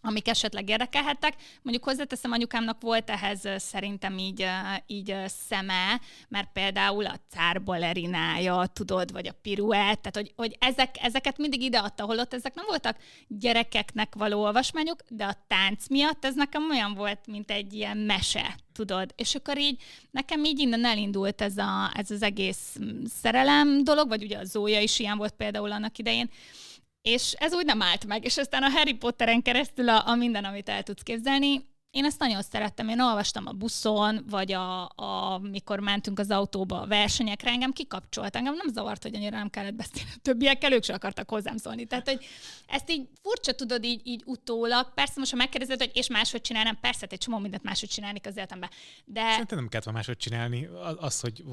[0.00, 1.34] amik esetleg érdekelhettek.
[1.62, 4.46] Mondjuk hozzáteszem, anyukámnak volt ehhez szerintem így,
[4.86, 10.96] így szeme, mert például a cár balerinája, tudod, vagy a piruett, tehát hogy, hogy ezek,
[11.00, 12.96] ezeket mindig ideadta, holott ezek nem voltak
[13.28, 18.56] gyerekeknek való olvasmányok, de a tánc miatt ez nekem olyan volt, mint egy ilyen mese,
[18.72, 19.12] tudod.
[19.16, 22.76] És akkor így nekem így innen elindult ez, a, ez az egész
[23.20, 26.30] szerelem dolog, vagy ugye a Zója is ilyen volt például annak idején,
[27.08, 30.44] és ez úgy nem állt meg, és aztán a Harry Potteren keresztül a, a minden,
[30.44, 32.88] amit el tudsz képzelni, én ezt nagyon szerettem.
[32.88, 38.36] Én olvastam a buszon, vagy a, a, mikor mentünk az autóba a versenyekre, engem kikapcsolt.
[38.36, 40.10] Engem nem zavart, hogy annyira nem kellett beszélni.
[40.14, 41.86] A többiekkel ők sem akartak hozzám szólni.
[41.86, 42.24] Tehát, hogy
[42.66, 44.94] ezt így furcsa tudod így, így utólag.
[44.94, 48.36] Persze most, ha megkérdezed, hogy és máshogy csinálnám, persze, egy csomó mindent máshogy csinálni az
[48.36, 48.70] életemben.
[49.04, 49.30] De...
[49.30, 50.68] Szerintem nem kellett máshogy csinálni.
[51.00, 51.44] Az, hogy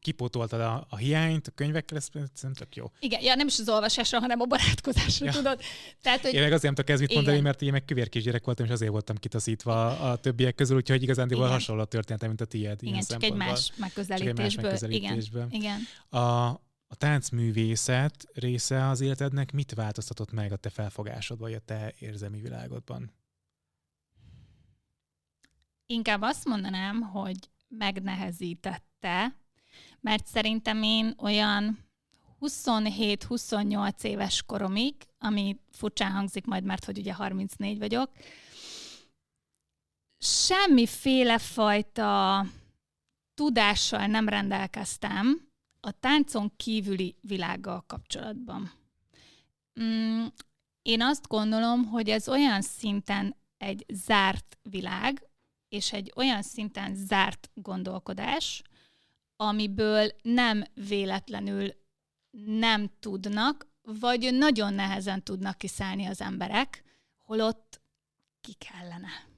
[0.00, 2.90] kipótoltad a, a hiányt a könyvekkel, ez szerintem tök jó.
[2.98, 5.32] Igen, ja, nem is az olvasásra, hanem a barátkozásra, ja.
[5.32, 5.60] tudod.
[6.02, 6.34] Tehát, hogy...
[6.34, 8.90] Én meg azért nem tudok kezdeni mondani, mert én meg kövér kisgyerek voltam, és azért
[8.90, 12.82] voltam kitaszítva a, többiek közül, úgyhogy igazán hasonló a történet, mint a tiéd.
[12.82, 14.34] Igen, csak egy más megközelítésből.
[14.34, 15.46] Csak egy más megközelítésből.
[15.50, 16.22] Igen, igen.
[16.22, 21.94] A, a táncművészet része az életednek mit változtatott meg a te felfogásodban, vagy a te
[21.98, 23.12] érzelmi világodban?
[25.86, 27.36] Inkább azt mondanám, hogy
[27.68, 29.36] megnehezítette,
[30.00, 31.78] mert szerintem én olyan
[32.40, 38.10] 27-28 éves koromig, ami furcsán hangzik majd, mert hogy ugye 34 vagyok,
[40.20, 42.44] semmiféle fajta
[43.34, 45.48] tudással nem rendelkeztem
[45.80, 48.72] a táncon kívüli világgal kapcsolatban.
[49.80, 50.26] Mm,
[50.82, 55.28] én azt gondolom, hogy ez olyan szinten egy zárt világ,
[55.68, 58.62] és egy olyan szinten zárt gondolkodás,
[59.36, 61.72] amiből nem véletlenül
[62.44, 66.82] nem tudnak, vagy nagyon nehezen tudnak kiszállni az emberek,
[67.16, 67.80] holott
[68.40, 69.29] ki kellene.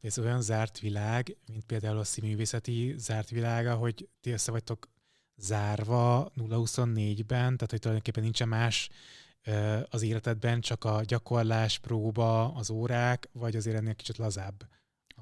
[0.00, 4.88] De ez olyan zárt világ, mint például a színművészeti zárt világa, hogy ti össze vagytok
[5.36, 8.88] zárva 0-24-ben, tehát hogy tulajdonképpen nincsen más
[9.90, 14.68] az életedben, csak a gyakorlás, próba, az órák, vagy azért ennél kicsit lazább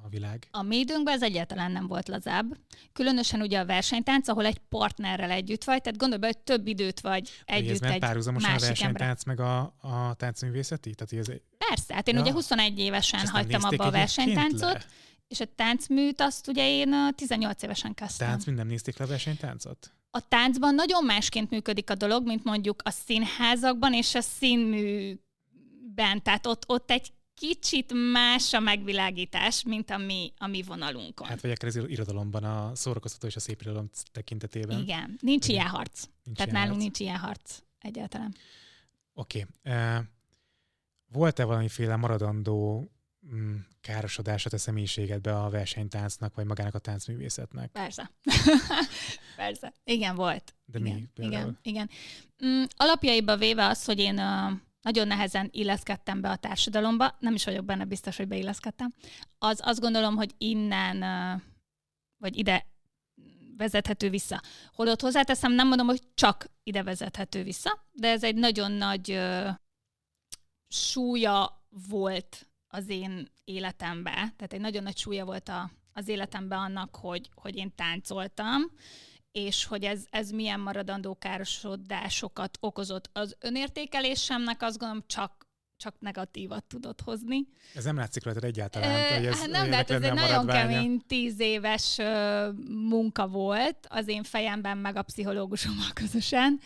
[0.02, 0.48] a világ?
[0.50, 2.56] A mi időnkben ez egyáltalán nem volt lazább.
[2.92, 7.00] Különösen ugye a versenytánc, ahol egy partnerrel együtt vagy, tehát gondolj be, hogy több időt
[7.00, 10.94] vagy együtt ez egy párhuzamosan a versenytánc meg a, a táncművészeti?
[10.94, 11.34] Tehát ez...
[11.58, 12.20] Persze, hát én ja.
[12.20, 14.84] ugye 21 évesen hagytam abba a versenytáncot, le?
[15.28, 18.28] és a táncműt azt ugye én 18 évesen kezdtem.
[18.28, 19.92] Tánc, nem nézték le a versenytáncot?
[20.10, 25.22] A táncban nagyon másként működik a dolog, mint mondjuk a színházakban és a színműben.
[26.22, 31.26] Tehát ott, ott egy kicsit más a megvilágítás, mint a mi, a mi vonalunkon.
[31.26, 34.78] Hát vagy akár az irodalomban, a szórakoztató és a szép irodalom tekintetében.
[34.78, 35.56] Igen, nincs Igen.
[35.56, 36.04] ilyen harc.
[36.24, 36.82] Nincs Tehát ilyen nálunk harc.
[36.82, 38.34] nincs ilyen harc egyáltalán.
[39.14, 39.46] Oké.
[39.62, 39.96] Okay.
[39.98, 40.04] Uh,
[41.08, 42.90] volt-e valamiféle maradandó
[43.34, 47.70] mm, károsodás a személyiségedbe a versenytáncnak, vagy magának a táncművészetnek?
[47.70, 48.10] Persze.
[49.36, 49.72] Persze.
[49.84, 50.54] Igen, volt.
[50.64, 51.40] De igen, mi például?
[51.40, 51.90] Igen, igen.
[52.46, 57.44] Mm, alapjaiba véve az, hogy én uh, nagyon nehezen illeszkedtem be a társadalomba, nem is
[57.44, 58.94] vagyok benne biztos, hogy beilleszkedtem,
[59.38, 61.00] az azt gondolom, hogy innen,
[62.16, 62.66] vagy ide
[63.56, 64.42] vezethető vissza.
[64.72, 69.20] Holott hozzáteszem, nem mondom, hogy csak ide vezethető vissza, de ez egy nagyon nagy
[70.68, 76.96] súlya volt az én életemben, tehát egy nagyon nagy súlya volt a, az életemben annak,
[76.96, 78.62] hogy, hogy én táncoltam,
[79.32, 83.10] és hogy ez, ez milyen maradandó károsodásokat okozott.
[83.12, 85.46] Az önértékelésemnek azt gondolom csak
[85.78, 87.46] csak negatívat tudott hozni.
[87.74, 89.14] Ez nem látszik rajta egyáltalán.
[89.14, 93.86] hogy ez, hát nem, de hát ez egy nagyon kemény tíz éves uh, munka volt
[93.88, 96.60] az én fejemben, meg a pszichológusommal közösen.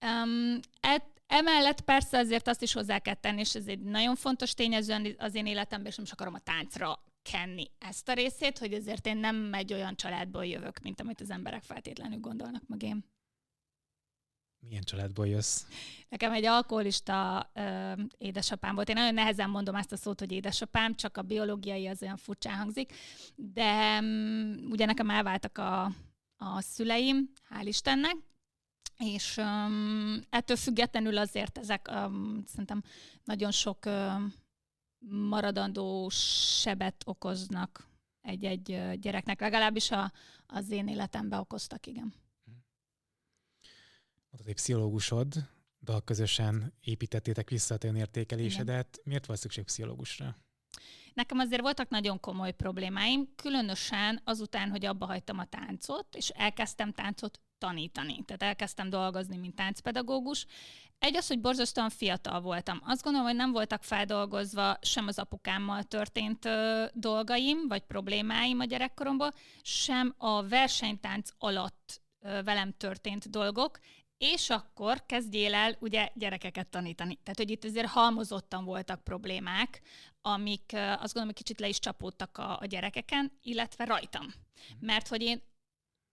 [0.00, 4.54] Um, et, emellett persze azért azt is hozzá kell tenni, és ez egy nagyon fontos
[4.54, 8.72] tényező az én életemben, és nem is akarom a táncra kenni ezt a részét, hogy
[8.72, 13.12] azért én nem egy olyan családból jövök, mint amit az emberek feltétlenül gondolnak meg én.
[14.68, 15.64] Milyen családból jössz?
[16.08, 18.88] Nekem egy alkoholista ö, édesapám volt.
[18.88, 22.56] Én nagyon nehezen mondom ezt a szót, hogy édesapám, csak a biológiai az olyan furcsán
[22.56, 22.92] hangzik.
[23.34, 25.84] De um, ugye nekem elváltak a,
[26.36, 28.16] a szüleim, hál' Istennek,
[29.04, 32.82] és um, ettől függetlenül azért ezek um, szerintem
[33.24, 34.34] nagyon sok um,
[35.08, 37.88] maradandó sebet okoznak
[38.20, 40.12] egy-egy gyereknek, legalábbis a,
[40.46, 42.14] az én életemben okoztak, igen.
[44.30, 45.34] Mondtad, egy pszichológusod,
[45.78, 48.88] de közösen építettétek vissza a te önértékelésedet.
[48.92, 49.04] Igen.
[49.04, 50.36] Miért volt szükség pszichológusra?
[51.14, 56.92] Nekem azért voltak nagyon komoly problémáim, különösen azután, hogy abba hagytam a táncot, és elkezdtem
[56.92, 58.22] táncot tanítani.
[58.24, 60.46] Tehát elkezdtem dolgozni, mint táncpedagógus,
[60.98, 62.80] egy az, hogy borzasztóan fiatal voltam.
[62.84, 68.64] Azt gondolom, hogy nem voltak feldolgozva sem az apukámmal történt ö, dolgaim, vagy problémáim a
[68.64, 73.78] gyerekkoromból, sem a versenytánc alatt ö, velem történt dolgok,
[74.18, 77.18] és akkor kezdjél el ugye gyerekeket tanítani.
[77.22, 79.80] Tehát, hogy itt azért halmozottan voltak problémák,
[80.22, 84.26] amik azt gondolom, hogy kicsit le is csapódtak a, a gyerekeken, illetve rajtam.
[84.80, 85.42] Mert hogy én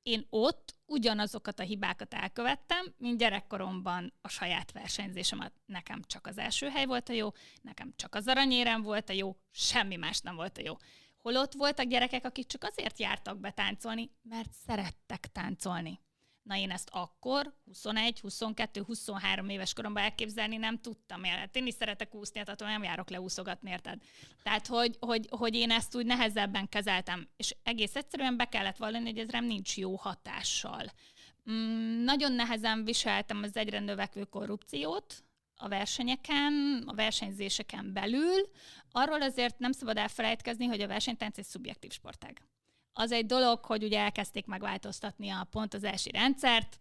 [0.04, 5.52] én ott ugyanazokat a hibákat elkövettem, mint gyerekkoromban a saját versenyzésem.
[5.66, 7.30] Nekem csak az első hely volt a jó,
[7.62, 10.78] nekem csak az aranyérem volt a jó, semmi más nem volt a jó.
[11.18, 16.00] Holott voltak gyerekek, akik csak azért jártak be táncolni, mert szerettek táncolni.
[16.44, 21.24] Na én ezt akkor, 21, 22, 23 éves koromban elképzelni nem tudtam.
[21.24, 24.02] Hát én is szeretek úszni, tehát nem járok leúszogatni, érted?
[24.44, 29.06] Tehát, hogy, hogy, hogy én ezt úgy nehezebben kezeltem, és egész egyszerűen be kellett vallani,
[29.06, 30.92] hogy ez rám nincs jó hatással.
[31.52, 35.24] Mm, nagyon nehezen viseltem az egyre növekvő korrupciót,
[35.56, 38.50] a versenyeken, a versenyzéseken belül.
[38.92, 42.42] Arról azért nem szabad elfelejtkezni, hogy a versenytánc egy szubjektív sportág.
[42.94, 46.80] Az egy dolog, hogy ugye elkezdték megváltoztatni a pontozási rendszert,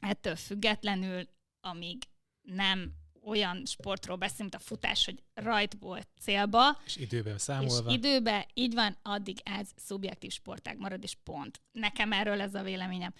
[0.00, 1.28] ettől függetlenül,
[1.60, 2.02] amíg
[2.42, 2.92] nem
[3.24, 6.80] olyan sportról beszélünk, mint a futás, hogy rajtból célba.
[6.84, 7.90] És időben számolva.
[7.90, 11.60] És időben, így van, addig ez szubjektív sportág marad, és pont.
[11.72, 13.14] Nekem erről ez a véleményem.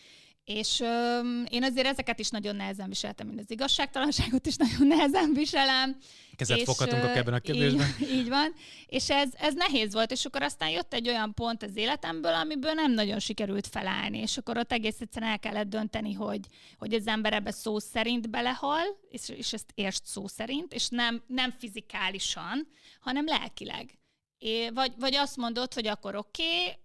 [0.45, 5.33] És öm, én azért ezeket is nagyon nehezen viseltem, mint az igazságtalanságot is nagyon nehezen
[5.33, 5.97] viselem.
[6.37, 7.87] Kezet és, foghatunk a ebben a kérdésben.
[8.01, 8.55] Így, így van.
[8.87, 12.73] És ez, ez nehéz volt, és akkor aztán jött egy olyan pont az életemből, amiből
[12.73, 16.47] nem nagyon sikerült felállni, és akkor ott egész egyszerűen el kellett dönteni, hogy,
[16.79, 21.23] hogy az ember ebbe szó szerint belehal, és, és ezt értsd szó szerint, és nem,
[21.27, 22.69] nem fizikálisan,
[23.01, 23.99] hanem lelkileg.
[24.39, 26.83] É, vagy, vagy azt mondod, hogy akkor oké, okay,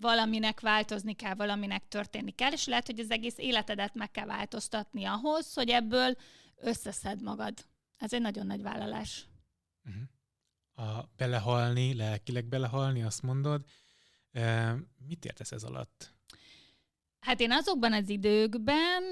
[0.00, 5.04] valaminek változni kell, valaminek történni kell, és lehet, hogy az egész életedet meg kell változtatni
[5.04, 6.16] ahhoz, hogy ebből
[6.56, 7.66] összeszed magad.
[7.96, 9.26] Ez egy nagyon nagy vállalás.
[9.84, 10.98] Uh-huh.
[10.98, 13.64] A belehalni, lelkileg belehalni, azt mondod.
[14.32, 14.74] E,
[15.06, 16.14] mit értesz ez alatt?
[17.20, 19.02] Hát én azokban az időkben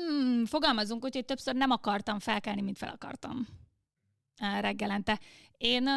[0.47, 3.47] fogalmazunk úgy, hogy többször nem akartam felkelni, mint fel akartam
[4.61, 5.21] reggelente.
[5.65, 5.89] Én,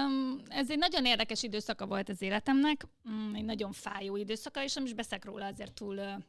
[0.48, 4.86] ez egy nagyon érdekes időszaka volt az életemnek, mm, egy nagyon fájó időszaka, és nem
[4.86, 6.26] is beszek róla azért túl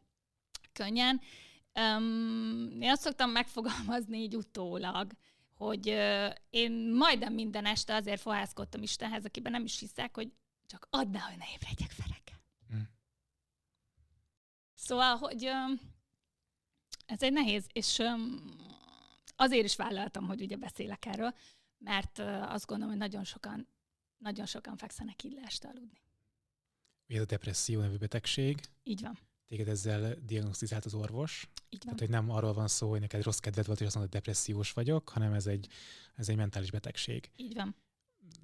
[0.73, 1.21] könnyen.
[2.81, 5.13] Én azt szoktam megfogalmazni így utólag,
[5.55, 5.87] hogy
[6.51, 10.33] én majdnem minden este azért fohászkodtam Istenhez, akiben nem is hiszek, hogy
[10.67, 12.07] csak add hogy ne ébredjek fel
[12.75, 12.81] Mm.
[14.75, 15.45] Szóval, hogy
[17.07, 18.03] ez egy nehéz, és
[19.37, 21.35] azért is vállaltam, hogy ugye beszélek erről,
[21.79, 23.69] mert azt gondolom, hogy nagyon sokan,
[24.17, 26.01] nagyon sokan fekszenek így le este aludni.
[27.07, 28.61] Ez a depresszió nevű betegség.
[28.83, 29.19] Így van.
[29.47, 31.49] Téged ezzel diagnosztizált az orvos.
[31.69, 31.97] Így van.
[31.97, 34.23] Tehát, hogy nem arról van szó, hogy neked rossz kedved volt, és azt mondod, hogy
[34.23, 35.69] depressziós vagyok, hanem ez egy,
[36.15, 37.31] ez egy mentális betegség.
[37.37, 37.77] Így van.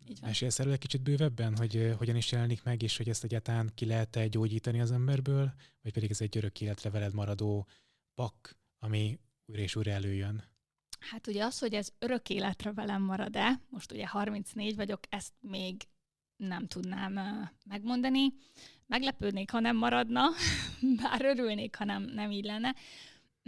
[0.08, 0.28] Így van.
[0.28, 3.86] Mesélsz erről egy kicsit bővebben, hogy hogyan is jelenik meg, és hogy ezt egyáltalán ki
[3.86, 7.66] lehet-e gyógyítani az emberből, vagy pedig ez egy örök életre veled maradó
[8.14, 10.44] pak, ami újra és újra előjön?
[11.10, 15.82] Hát ugye az, hogy ez örök életre velem marad-e, most ugye 34 vagyok, ezt még
[16.36, 17.12] nem tudnám
[17.66, 18.32] megmondani.
[18.86, 20.22] Meglepődnék, ha nem maradna,
[21.02, 22.74] bár örülnék, ha nem, nem így lenne.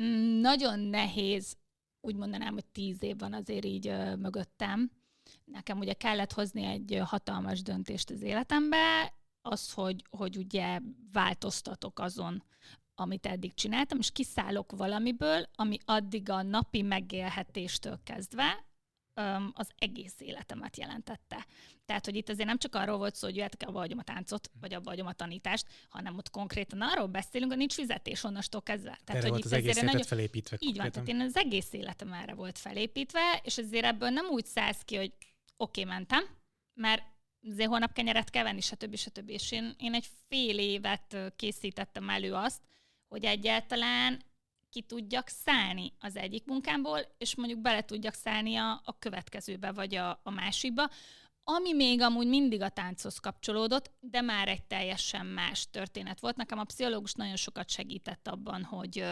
[0.02, 1.56] Mm, nagyon nehéz,
[2.00, 3.86] úgy mondanám, hogy tíz év van azért így
[4.18, 4.90] mögöttem.
[5.44, 10.80] Nekem ugye kellett hozni egy hatalmas döntést az életembe, az, hogy, hogy ugye
[11.12, 12.42] változtatok azon,
[12.98, 18.64] amit eddig csináltam, és kiszállok valamiből, ami addig a napi megélhetéstől kezdve
[19.52, 21.46] az egész életemet jelentette.
[21.84, 24.50] Tehát, hogy itt azért nem csak arról volt szó, hogy jöhetek abba hagyom a táncot,
[24.60, 28.98] vagy abba hagyom a tanítást, hanem ott konkrétan arról beszélünk, hogy nincs fizetés onnastól kezdve.
[29.04, 30.02] Tehát, Erre hogy volt itt az egész nagyon...
[30.02, 30.56] felépítve.
[30.60, 31.02] Így konkrétan.
[31.04, 34.82] van, tehát én az egész életem erre volt felépítve, és azért ebből nem úgy szállsz
[34.84, 35.12] ki, hogy
[35.56, 36.24] oké, okay, mentem,
[36.80, 37.02] mert
[37.50, 38.96] azért holnap kenyeret kell venni, stb.
[38.96, 39.28] stb.
[39.28, 42.62] És én, én egy fél évet készítettem elő azt,
[43.08, 44.22] hogy egyáltalán
[44.70, 49.94] ki tudjak szállni az egyik munkámból, és mondjuk bele tudjak szállni a, a következőbe, vagy
[49.94, 50.90] a, a másikba,
[51.44, 56.36] ami még amúgy mindig a tánchoz kapcsolódott, de már egy teljesen más történet volt.
[56.36, 59.04] Nekem a pszichológus nagyon sokat segített abban, hogy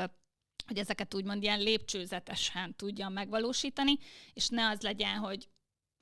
[0.67, 3.99] hogy ezeket úgymond ilyen lépcsőzetesen tudjam megvalósítani,
[4.33, 5.49] és ne az legyen, hogy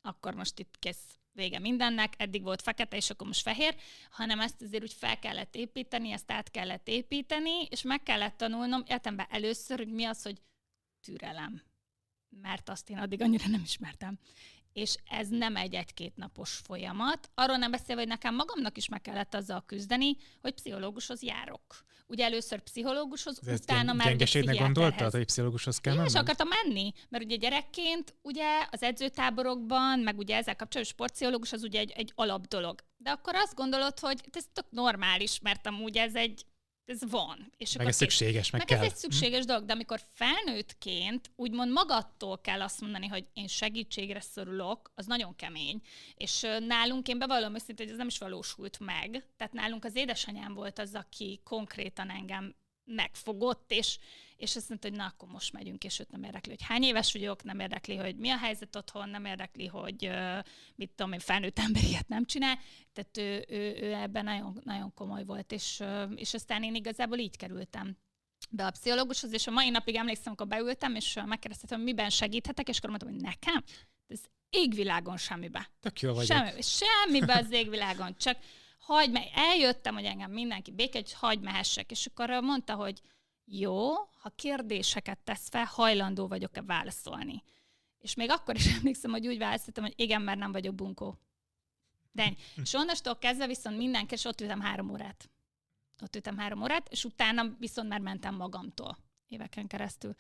[0.08, 3.76] akkor most itt kész vége mindennek, eddig volt fekete, és akkor most fehér,
[4.10, 8.82] hanem ezt azért úgy fel kellett építeni, ezt át kellett építeni, és meg kellett tanulnom
[8.86, 10.42] életemben először, hogy mi az, hogy
[11.00, 11.62] türelem.
[12.28, 14.18] Mert azt én addig annyira nem ismertem
[14.72, 17.30] és ez nem egy egy-két napos folyamat.
[17.34, 21.84] Arról nem beszélve, hogy nekem magamnak is meg kellett azzal küzdeni, hogy pszichológushoz járok.
[22.06, 26.08] Ugye először pszichológushoz, Ez utána már Gyengeségnek gondoltad, hogy pszichológushoz kell menni?
[26.08, 31.62] És akartam menni, mert ugye gyerekként ugye az edzőtáborokban, meg ugye ezzel kapcsolatban sportpszichológus az
[31.62, 32.80] ugye egy, egy alap dolog.
[32.96, 36.44] De akkor azt gondolod, hogy ez tök normális, mert amúgy ez egy
[36.84, 37.52] ez van.
[37.56, 38.86] És meg ez szükséges, meg, meg kell.
[38.86, 39.46] ez egy szükséges hm?
[39.46, 45.36] dolog, de amikor felnőttként úgymond magadtól kell azt mondani, hogy én segítségre szorulok, az nagyon
[45.36, 45.80] kemény.
[46.14, 49.24] És nálunk, én bevallom őszintén, hogy ez nem is valósult meg.
[49.36, 53.98] Tehát nálunk az édesanyám volt az, aki konkrétan engem megfogott, és,
[54.36, 57.12] és azt mondta, hogy na, akkor most megyünk, és őt nem érdekli, hogy hány éves
[57.12, 60.10] vagyok, nem érdekli, hogy mi a helyzet otthon, nem érdekli, hogy
[60.74, 62.58] mit tudom én, felnőtt ember ilyet nem csinál.
[62.92, 65.82] Tehát ő, ő, ő ebben nagyon, nagyon komoly volt, és,
[66.14, 67.96] és aztán én igazából így kerültem
[68.50, 72.68] be a pszichológushoz, és a mai napig emlékszem, amikor beültem, és megkérdeztem, hogy miben segíthetek,
[72.68, 73.62] és akkor mondtam, hogy nekem?
[74.06, 75.70] Ez égvilágon semmibe.
[75.80, 76.26] Tök jó vagy.
[76.26, 78.38] Semmi, semmibe az égvilágon, csak
[78.82, 83.00] hagy me, eljöttem, hogy engem mindenki béke, hogy hagy mehessek, és akkor mondta, hogy
[83.44, 87.42] jó, ha kérdéseket tesz fel, hajlandó vagyok-e válaszolni.
[87.98, 91.18] És még akkor is emlékszem, hogy úgy válaszoltam, hogy igen, mert nem vagyok bunkó.
[92.12, 95.30] De és onnastól kezdve viszont mindenki, és ott ültem három órát.
[96.02, 100.14] Ott ültem három órát, és utána viszont már mentem magamtól éveken keresztül.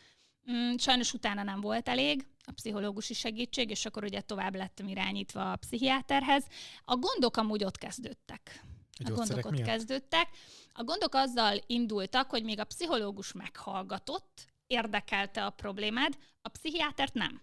[0.50, 5.52] Mm, sajnos utána nem volt elég a pszichológusi segítség, és akkor ugye tovább lettem irányítva
[5.52, 6.46] a pszichiáterhez.
[6.84, 8.64] A gondok amúgy ott kezdődtek.
[9.04, 9.66] A, a gondok ott miatt?
[9.66, 10.28] kezdődtek.
[10.72, 17.42] A gondok azzal indultak, hogy még a pszichológus meghallgatott, érdekelte a problémád, a pszichiátert nem.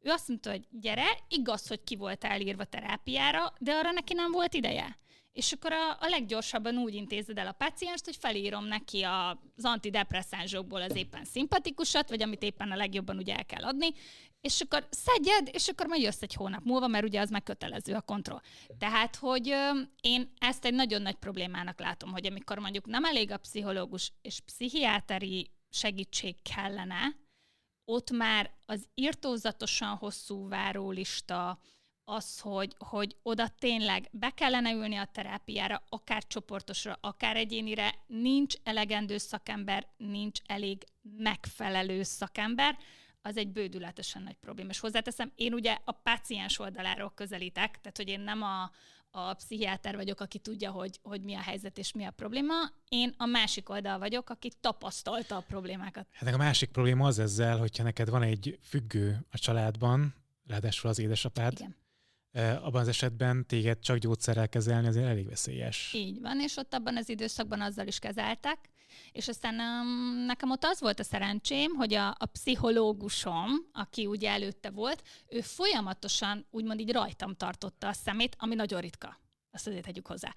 [0.00, 4.32] Ő azt mondta, hogy gyere, igaz, hogy ki volt elírva terápiára, de arra neki nem
[4.32, 4.98] volt ideje.
[5.38, 10.82] És akkor a, a leggyorsabban úgy intézed el a pacienst, hogy felírom neki az antidepresszánsokból
[10.82, 13.88] az éppen szimpatikusat, vagy amit éppen a legjobban ugye el kell adni,
[14.40, 18.00] és akkor szedjed, és akkor majd jössz egy hónap múlva, mert ugye az megkötelező a
[18.00, 18.40] kontroll.
[18.78, 19.54] Tehát, hogy
[20.00, 24.40] én ezt egy nagyon nagy problémának látom, hogy amikor mondjuk nem elég a pszichológus és
[24.40, 27.16] pszichiáteri segítség kellene,
[27.84, 31.58] ott már az írtózatosan hosszú várólista,
[32.08, 38.54] az, hogy, hogy oda tényleg be kellene ülni a terápiára, akár csoportosra, akár egyénire, nincs
[38.62, 40.84] elegendő szakember, nincs elég
[41.16, 42.78] megfelelő szakember,
[43.22, 44.70] az egy bődületesen nagy probléma.
[44.70, 48.70] És hozzáteszem, én ugye a páciens oldaláról közelítek, tehát hogy én nem a,
[49.10, 52.54] a pszichiáter vagyok, aki tudja, hogy, hogy mi a helyzet és mi a probléma.
[52.88, 56.06] Én a másik oldal vagyok, aki tapasztalta a problémákat.
[56.12, 60.14] Hát a másik probléma az ezzel, hogyha neked van egy függő a családban,
[60.46, 61.76] ráadásul az édesapád, Igen
[62.38, 65.92] abban az esetben téged csak gyógyszerrel kezelni azért elég veszélyes.
[65.94, 68.58] Így van, és ott abban az időszakban azzal is kezeltek,
[69.12, 74.30] és aztán um, nekem ott az volt a szerencsém, hogy a, a pszichológusom, aki ugye
[74.30, 79.20] előtte volt, ő folyamatosan úgymond így rajtam tartotta a szemét, ami nagyon ritka.
[79.50, 80.34] Azt azért tegyük hozzá.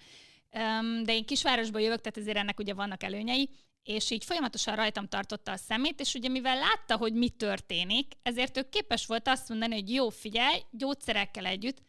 [0.50, 3.50] Um, de én kisvárosból jövök, tehát ezért ennek ugye vannak előnyei,
[3.82, 8.56] és így folyamatosan rajtam tartotta a szemét, és ugye mivel látta, hogy mi történik, ezért
[8.56, 11.82] ő képes volt azt mondani, hogy jó, figyelj, gyógyszerekkel együtt,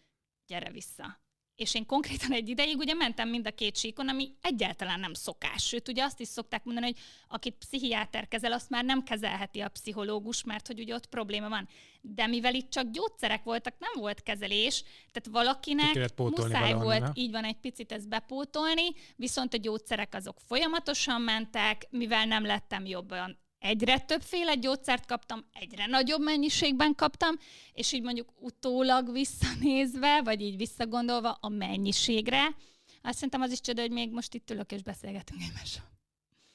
[0.54, 1.22] gyere vissza.
[1.56, 5.64] És én konkrétan egy ideig ugye mentem mind a két síkon, ami egyáltalán nem szokás.
[5.64, 6.98] Sőt, ugye azt is szokták mondani, hogy
[7.28, 11.68] akit pszichiáter kezel, azt már nem kezelheti a pszichológus, mert hogy ugye ott probléma van.
[12.02, 17.12] De mivel itt csak gyógyszerek voltak, nem volt kezelés, tehát valakinek muszáj volt, ne?
[17.14, 22.86] így van, egy picit ezt bepótolni, viszont a gyógyszerek azok folyamatosan mentek, mivel nem lettem
[22.86, 27.36] jobban egyre többféle gyógyszert kaptam, egyre nagyobb mennyiségben kaptam,
[27.74, 32.56] és így mondjuk utólag visszanézve, vagy így visszagondolva a mennyiségre,
[33.02, 35.84] azt szerintem az is csoda, hogy még most itt ülök és beszélgetünk egymással.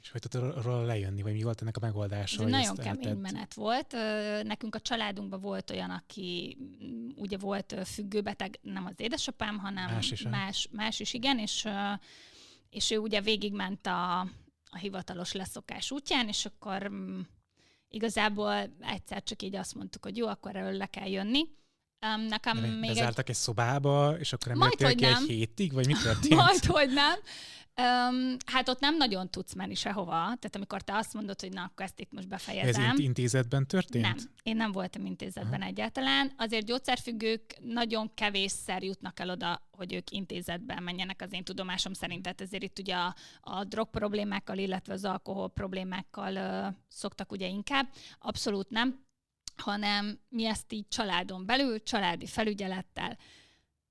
[0.00, 2.44] És hogy tudod róla lejönni, vagy mi volt ennek a megoldása?
[2.44, 3.20] Ez nagyon kemény eltett?
[3.20, 3.92] menet volt.
[4.42, 10.10] Nekünk a családunkban volt olyan, aki mm, ugye volt függőbeteg, nem az édesapám, hanem más
[10.10, 11.68] is, más, más is igen, és,
[12.70, 14.26] és ő ugye végigment a,
[14.70, 17.20] a hivatalos leszokás útján, és akkor mm,
[17.88, 21.44] igazából egyszer csak így azt mondtuk, hogy jó, akkor erről le kell jönni.
[22.06, 23.34] Um, nekem De még bezártak egy...
[23.34, 25.22] egy szobába, és akkor emeltél ki nem.
[25.22, 26.34] egy hétig, vagy mi történt?
[26.44, 27.18] Majd, hogy nem.
[27.80, 31.62] Um, hát ott nem nagyon tudsz menni sehova, tehát amikor te azt mondod, hogy na,
[31.62, 32.90] akkor ezt itt most befejezem.
[32.90, 34.04] Ez intézetben történt?
[34.04, 35.70] Nem, én nem voltam intézetben Aha.
[35.70, 36.32] egyáltalán.
[36.36, 42.22] Azért gyógyszerfüggők nagyon kevésszer jutnak el oda, hogy ők intézetben menjenek az én tudomásom szerint.
[42.22, 47.46] Tehát ezért itt ugye a, a drog problémákkal, illetve az alkohol problémákkal uh, szoktak ugye
[47.46, 47.88] inkább.
[48.18, 49.06] Abszolút nem,
[49.56, 53.16] hanem mi ezt így családon belül, családi felügyelettel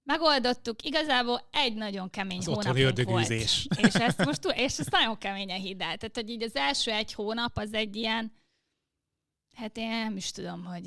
[0.08, 3.30] Megoldottuk, igazából egy nagyon kemény az hónap volt.
[3.30, 5.98] És ezt most és ezt nagyon keményen hidd el.
[5.98, 8.32] Tehát, hogy így az első egy hónap az egy ilyen,
[9.56, 10.86] hát én nem is tudom, hogy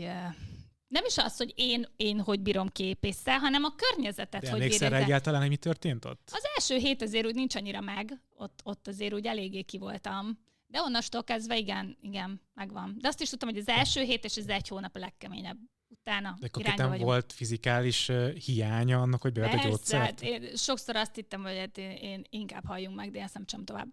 [0.88, 4.92] nem is az, hogy én, én hogy bírom képésszel, hanem a környezetet, De hogy bírod.
[4.92, 6.30] egyáltalán, hogy mi történt ott?
[6.32, 10.38] Az első hét azért úgy nincs annyira meg, ott, ott azért úgy eléggé ki voltam.
[10.66, 12.96] De onnastól kezdve igen, igen, megvan.
[13.00, 15.58] De azt is tudtam, hogy az első hét és az egy hónap a legkeményebb
[15.90, 20.04] utána De konkrétan volt fizikális uh, hiánya annak, hogy bevet a gyógyszert?
[20.04, 23.44] Hát én sokszor azt hittem, hogy hát én, én inkább halljunk meg, de ezt nem
[23.46, 23.88] sem tovább.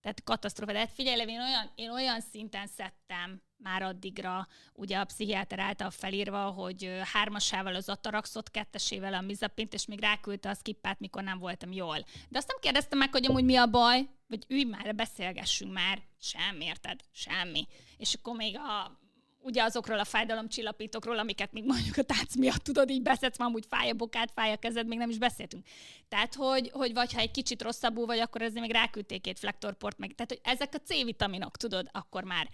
[0.00, 0.72] Tehát katasztrófa.
[0.72, 5.90] De hát figyelj, én olyan, én olyan szinten szedtem már addigra, ugye a pszichiáter által
[5.90, 11.38] felírva, hogy hármasával az ataraxot, kettesével a mizapint, és még ráküldte a skippát, mikor nem
[11.38, 11.98] voltam jól.
[12.28, 16.02] De azt nem kérdeztem meg, hogy amúgy mi a baj, vagy ülj már, beszélgessünk már.
[16.20, 17.00] Semmi, érted?
[17.12, 17.66] Semmi.
[17.96, 18.99] És akkor még a
[19.42, 23.64] ugye azokról a fájdalomcsillapítókról, amiket még mondjuk a tánc miatt tudod, így beszedsz, ma amúgy
[23.68, 25.66] fáj a bokád, fáj a kezed, még nem is beszéltünk.
[26.08, 29.98] Tehát, hogy, hogy vagy ha egy kicsit rosszabbul vagy, akkor ezért még ráküldték két flektorport,
[29.98, 32.48] meg, tehát, hogy ezek a C-vitaminok, tudod, akkor már.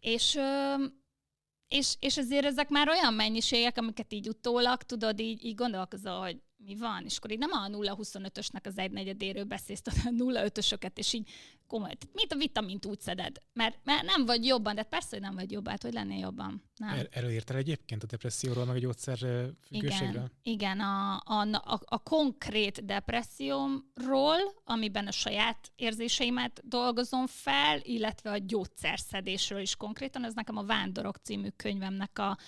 [0.00, 0.38] És,
[1.68, 6.40] és, és azért ezek már olyan mennyiségek, amiket így utólag, tudod, így, így gondolkozol, hogy
[6.64, 11.28] mi van, és akkor így nem a 0-25-ösnek az egynegyedéről beszélsz, a 0-5-ösöket, és így
[11.66, 11.96] komoly.
[12.12, 13.36] Mint a vitamint úgy szeded.
[13.52, 16.62] Mert, mert nem vagy jobban, de persze, hogy nem vagy jobban, hát hogy lennél jobban.
[16.76, 16.88] Nem.
[16.88, 19.18] Er, erről írtál egyébként a depresszióról, meg a gyógyszer
[19.60, 20.08] függőségről?
[20.08, 28.30] Igen, igen a, a, a, a konkrét depressziómról, amiben a saját érzéseimet dolgozom fel, illetve
[28.30, 32.38] a gyógyszerszedésről is konkrétan, ez nekem a Vándorok című könyvemnek a,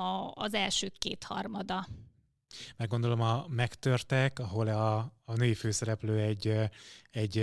[0.00, 1.86] a, az első kétharmada.
[2.76, 6.54] Mert gondolom a megtörtek, ahol a, a női főszereplő egy,
[7.10, 7.36] egy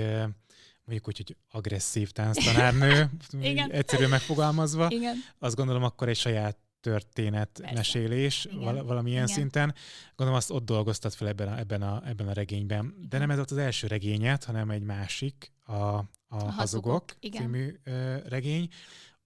[0.83, 3.09] mondjuk úgy, hogy agresszív tánctanárnő,
[3.69, 5.15] egyszerűen megfogalmazva, Igen.
[5.39, 7.73] azt gondolom akkor egy saját történet, Persze.
[7.75, 9.35] mesélés val- valamilyen Igen.
[9.35, 9.75] szinten.
[10.15, 12.95] Gondolom azt ott dolgoztat fel ebben a, ebben a, ebben a regényben.
[13.09, 17.15] De nem ez volt az első regényet, hanem egy másik, a, a, a Hazugok, Hazugok
[17.41, 18.67] című ö, regény.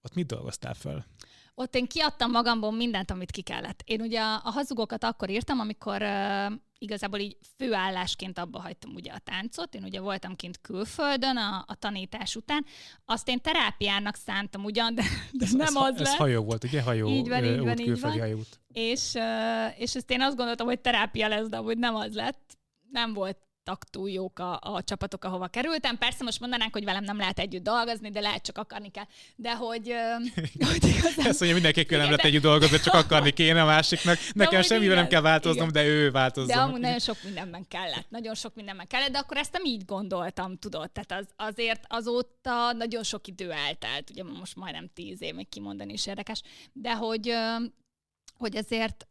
[0.02, 1.04] Ott mit dolgoztál föl?
[1.56, 3.82] Ott én kiadtam magamból mindent, amit ki kellett.
[3.84, 9.12] Én ugye a, a hazugokat akkor írtam, amikor uh, igazából így főállásként abba hagytam ugye
[9.12, 9.74] a táncot.
[9.74, 12.64] Én ugye voltam kint külföldön a, a tanítás után.
[13.04, 15.02] Azt én terápiának szántam ugyan, de,
[15.32, 16.06] de ez, nem ez, az ez lett.
[16.06, 16.82] Ez hajó volt, ugye?
[16.82, 18.18] Hajó így van, így van, így van.
[18.18, 18.60] hajót.
[18.72, 22.58] És, uh, és ezt én azt gondoltam, hogy terápia lesz, de hogy nem az lett.
[22.90, 25.98] Nem volt voltak túl jók a, a csapatok, ahova kerültem.
[25.98, 29.04] Persze most mondanánk, hogy velem nem lehet együtt dolgozni, de lehet csak akarni kell.
[29.36, 29.92] De hogy...
[30.70, 31.26] hogy igazán...
[31.26, 34.18] Ezt mondja, mindenki nem lehet együtt dolgozni, csak akarni kéne a másiknak.
[34.32, 35.82] Nekem semmivel nem kell változnom, igen.
[35.82, 36.56] de ő változzon.
[36.56, 38.10] De amúgy nagyon sok mindenben kellett.
[38.10, 40.90] Nagyon sok mindenben kellett, de akkor ezt nem így gondoltam, tudod.
[40.90, 44.10] Tehát az, azért azóta nagyon sok idő eltelt.
[44.10, 46.42] Ugye most majdnem tíz év, még kimondani is érdekes.
[46.72, 47.34] De hogy,
[48.38, 49.06] hogy azért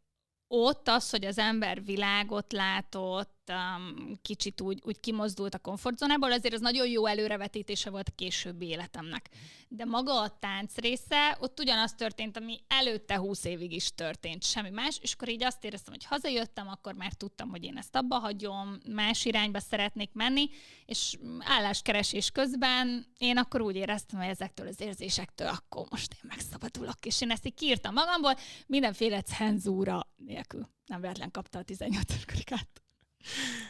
[0.47, 6.53] ott az, hogy az ember világot látott, um, kicsit úgy, úgy kimozdult a komfortzónából, azért
[6.53, 9.29] az nagyon jó előrevetítése volt a későbbi életemnek.
[9.67, 14.69] De maga a tánc része, ott ugyanaz történt, ami előtte húsz évig is történt, semmi
[14.69, 18.15] más, és akkor így azt éreztem, hogy hazajöttem, akkor már tudtam, hogy én ezt abba
[18.15, 20.49] hagyom, más irányba szeretnék menni,
[20.85, 27.05] és álláskeresés közben én akkor úgy éreztem, hogy ezektől az érzésektől akkor most én megszabadulok,
[27.05, 28.35] és én ezt így kiírtam magamból,
[28.67, 30.69] mindenféle cenzúra nélkül.
[30.85, 32.82] Nem véletlen kapta a 18 karikát.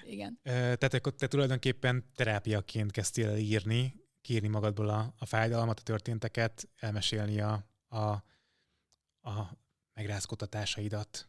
[0.06, 0.40] Igen.
[0.44, 6.70] Tehát akkor te tulajdonképpen terápiaként kezdtél el írni, kiírni magadból a, a fájdalmat, a történteket,
[6.80, 8.00] elmesélni a, a,
[9.30, 9.58] a
[9.94, 11.28] megrázkotatásaidat.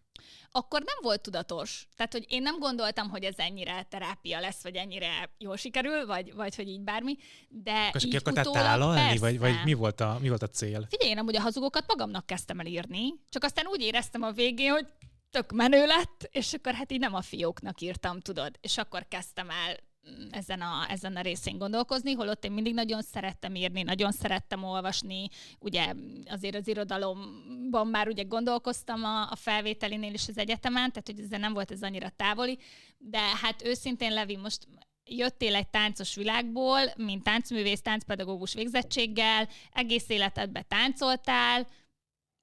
[0.51, 1.89] Akkor nem volt tudatos.
[1.97, 6.35] Tehát, hogy én nem gondoltam, hogy ez ennyire terápia lesz, vagy ennyire jól sikerül, vagy,
[6.35, 7.17] vagy hogy így bármi,
[7.49, 10.87] de Akkor így akartál tálalni, vagy, vagy mi, volt a, mi volt a cél?
[10.89, 14.71] Figyelj, én amúgy a hazugokat magamnak kezdtem el írni, csak aztán úgy éreztem a végén,
[14.71, 14.87] hogy
[15.35, 18.59] tök menő lett, és akkor hát így nem a fióknak írtam, tudod.
[18.61, 19.77] És akkor kezdtem el
[20.11, 24.65] mm, ezen a, ezen a részén gondolkozni, holott én mindig nagyon szerettem írni, nagyon szerettem
[24.65, 25.29] olvasni,
[25.59, 25.93] ugye
[26.27, 31.41] azért az irodalomban már ugye gondolkoztam a, a felvételinél is az egyetemen, tehát hogy ez
[31.41, 32.59] nem volt ez annyira távoli,
[32.99, 34.67] de hát őszintén Levi, most
[35.05, 41.67] jöttél egy táncos világból, mint táncművész, táncpedagógus végzettséggel, egész életedben táncoltál,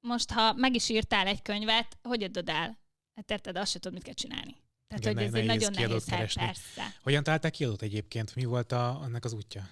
[0.02, 2.80] most ha meg is írtál egy könyvet, hogy adod el?
[3.22, 4.55] Hát érted, azt se tudod, mit kell csinálni.
[4.88, 6.93] Tehát, Igen, hogy ez egy nagyon nehéz hely, persze.
[7.03, 8.36] Hogyan találták kiadót egyébként?
[8.36, 9.69] Mi volt a, annak az útja?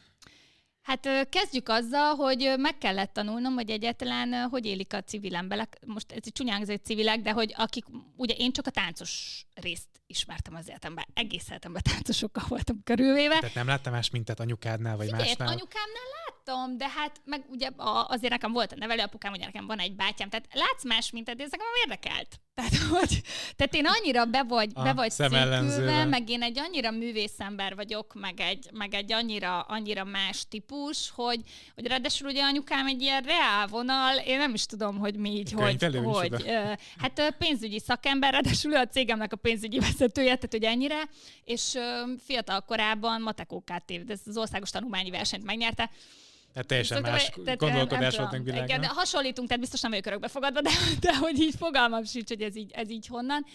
[0.81, 5.79] Hát kezdjük azzal, hogy meg kellett tanulnom, hogy egyáltalán hogy élik a civil emberek.
[5.85, 7.85] Most ez egy csúnyán egy civilek, de hogy akik,
[8.15, 11.05] ugye én csak a táncos részt ismertem az életemben.
[11.13, 13.39] Egész életemben táncosokkal voltam körülvéve.
[13.39, 15.47] Tehát nem láttam más mintát anyukádnál, vagy Figyelj, másnál?
[15.47, 17.69] anyukámnál láttam, de hát meg ugye
[18.07, 21.43] azért nekem volt a nevelőapukám, ugye nekem van egy bátyám, tehát látsz más mintát, de
[21.43, 22.39] ez nekem érdekelt.
[22.59, 23.21] Tehát, hogy,
[23.55, 28.39] tehát én annyira be vagy, be vagy székülve, meg én egy annyira művészember vagyok, meg
[28.39, 31.39] egy, meg egy annyira, annyira más típus, hogy,
[31.75, 35.83] hogy ráadásul ugye anyukám egy ilyen reálvonal, én nem is tudom, hogy mi így, hogy,
[36.03, 41.01] hogy uh, hát pénzügyi szakember, ráadásul a cégemnek a pénzügyi vezetője, tehát hogy ennyire,
[41.43, 41.77] és
[42.25, 45.89] fiatal korában Matekókát ez az országos tanulmányi versenyt megnyerte,
[46.53, 48.63] tehát teljesen szóval, más tehát, gondolkodás volt világban.
[48.63, 50.69] Igen, de hasonlítunk, tehát biztos nem vagyok örökbe fogadva, de,
[50.99, 53.45] de hogy így fogalmam sincs, hogy ez így, ez így honnan.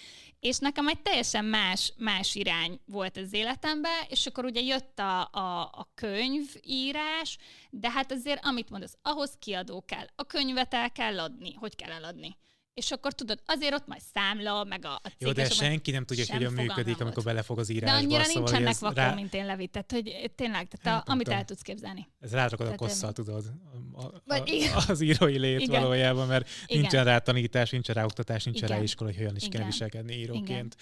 [0.41, 5.21] És nekem egy teljesen más, más irány volt az életemben, és akkor ugye jött a,
[5.33, 7.39] a, a könyvírás,
[7.71, 10.07] de hát azért, amit mondasz, ahhoz kiadó kell.
[10.17, 11.55] A könyvet el kell adni.
[11.55, 12.37] Hogy kell eladni?
[12.75, 15.15] És akkor tudod, azért ott majd számla, meg a, a cég.
[15.19, 17.97] Jó, de senki nem tudja, hogy hogyan működik, amikor belefog az írásba.
[17.97, 19.15] De annyira szóval, nincsenek vakon, rá...
[19.15, 22.09] mint én Levi, tehát hogy tényleg, tehát a, amit el tudsz képzelni.
[22.21, 23.53] Ez rárakod a kosszal, tudod,
[23.93, 24.37] a, a,
[24.75, 25.81] a, az írói lét igen.
[25.81, 26.81] valójában, mert igen.
[26.81, 28.77] nincsen rá tanítás, nincsen rá oktatás, nincsen igen.
[28.79, 29.61] rá iskola, hogy hogyan is igen.
[29.61, 30.49] kell viselkedni íróként.
[30.49, 30.73] Igen.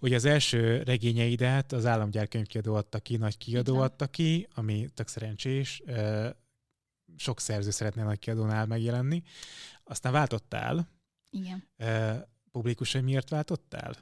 [0.00, 5.08] Ugye az első regényeidet az Államgyár könyvkiadó adta ki, nagy kiadó adta ki, ami tök
[5.08, 5.82] szerencsés,
[7.16, 9.22] sok szerző szeretne nagy kiadónál megjelenni.
[9.84, 10.97] Aztán váltottál,
[11.30, 11.68] igen.
[12.52, 13.96] publikus, hogy miért váltottál?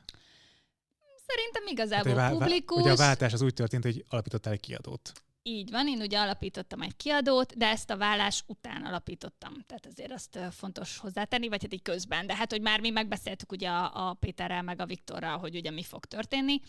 [1.26, 2.80] Szerintem igazából hát, publikus.
[2.80, 5.12] Ugye a váltás az úgy történt, hogy alapítottál egy kiadót.
[5.48, 9.52] Így van, én ugye alapítottam egy kiadót, de ezt a vállás után alapítottam.
[9.66, 12.26] Tehát azért azt fontos hozzátenni, vagy hát így közben.
[12.26, 15.70] De hát, hogy már mi megbeszéltük ugye a, a Péterrel meg a Viktorral, hogy ugye
[15.70, 16.60] mi fog történni.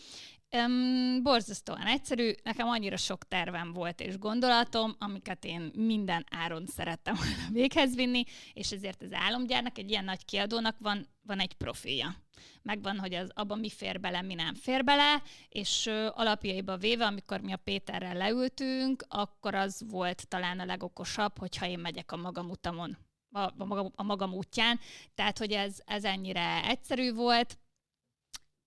[0.56, 7.14] Um, borzasztóan egyszerű, nekem annyira sok tervem volt és gondolatom, amiket én minden áron szerettem
[7.14, 12.16] volna véghez vinni, és ezért az álomgyárnak, egy ilyen nagy kiadónak van, van egy profilja.
[12.62, 17.06] Megvan, hogy az, abban mi fér bele, mi nem fér bele, és ö, alapjaiba véve,
[17.06, 22.16] amikor mi a Péterrel leültünk, akkor az volt talán a legokosabb, hogyha én megyek a
[22.16, 22.96] magam utamon
[23.32, 24.80] a, a, a magam útján,
[25.14, 27.58] tehát hogy ez, ez ennyire egyszerű volt,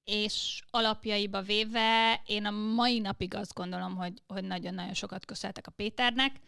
[0.03, 5.72] és alapjaiba véve én a mai napig azt gondolom, hogy, hogy nagyon-nagyon sokat köszönhetek a
[5.72, 6.39] Péternek,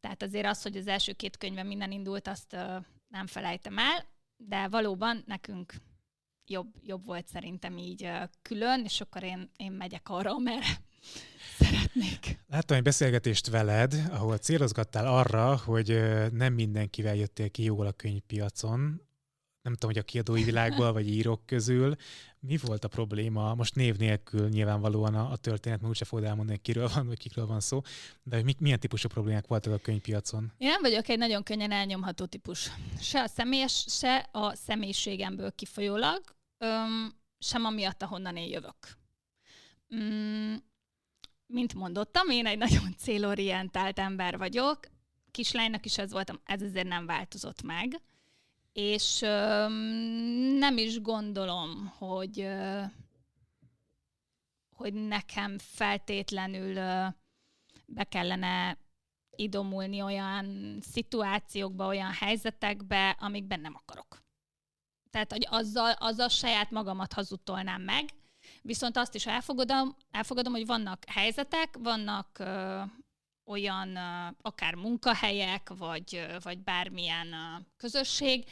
[0.00, 4.04] tehát azért az, hogy az első két könyve minden indult, azt uh, nem felejtem el,
[4.36, 5.74] de valóban nekünk
[6.46, 8.10] jobb, jobb volt szerintem így
[8.42, 10.66] külön, és akkor én, én megyek arra, merre
[11.58, 12.38] szeretnék.
[12.46, 16.00] Láttam egy beszélgetést veled, ahol célozgattál arra, hogy
[16.32, 19.10] nem mindenkivel jöttél ki jól a könyvpiacon,
[19.62, 21.94] nem tudom, hogy a kiadói világból, vagy írók közül.
[22.40, 23.54] Mi volt a probléma?
[23.54, 27.18] Most név nélkül nyilvánvalóan a, a történet, mert úgyse fogod elmondani, hogy kiről van, vagy
[27.18, 27.80] kikről van szó,
[28.22, 30.52] de hogy milyen típusú problémák voltak a könyvpiacon?
[30.58, 32.70] Én nem vagyok egy nagyon könnyen elnyomható típus.
[33.00, 36.20] Se a személyes, se a személyiségemből kifolyólag,
[36.58, 38.76] öm, sem amiatt, ahonnan én jövök.
[39.94, 40.54] Mm,
[41.46, 44.78] mint mondottam, én egy nagyon célorientált ember vagyok,
[45.30, 48.00] kislánynak is ez voltam, ez azért nem változott meg,
[48.72, 49.18] és
[50.58, 52.48] nem is gondolom, hogy,
[54.76, 56.74] hogy nekem feltétlenül
[57.86, 58.78] be kellene
[59.36, 64.22] idomulni olyan szituációkba, olyan helyzetekbe, amikben nem akarok.
[65.10, 68.08] Tehát, hogy azzal, azzal saját magamat hazudtolnám meg,
[68.62, 72.42] Viszont azt is elfogadom, elfogadom hogy vannak helyzetek, vannak
[73.52, 73.98] olyan
[74.42, 77.26] akár munkahelyek, vagy, vagy bármilyen
[77.76, 78.44] közösség,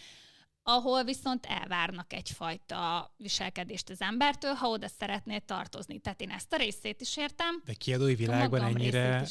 [0.75, 5.99] ahol viszont elvárnak egyfajta viselkedést az embertől, ha oda szeretnél tartozni.
[5.99, 7.63] Tehát én ezt a részét is értem.
[7.65, 9.27] De kiadói világban ennyire,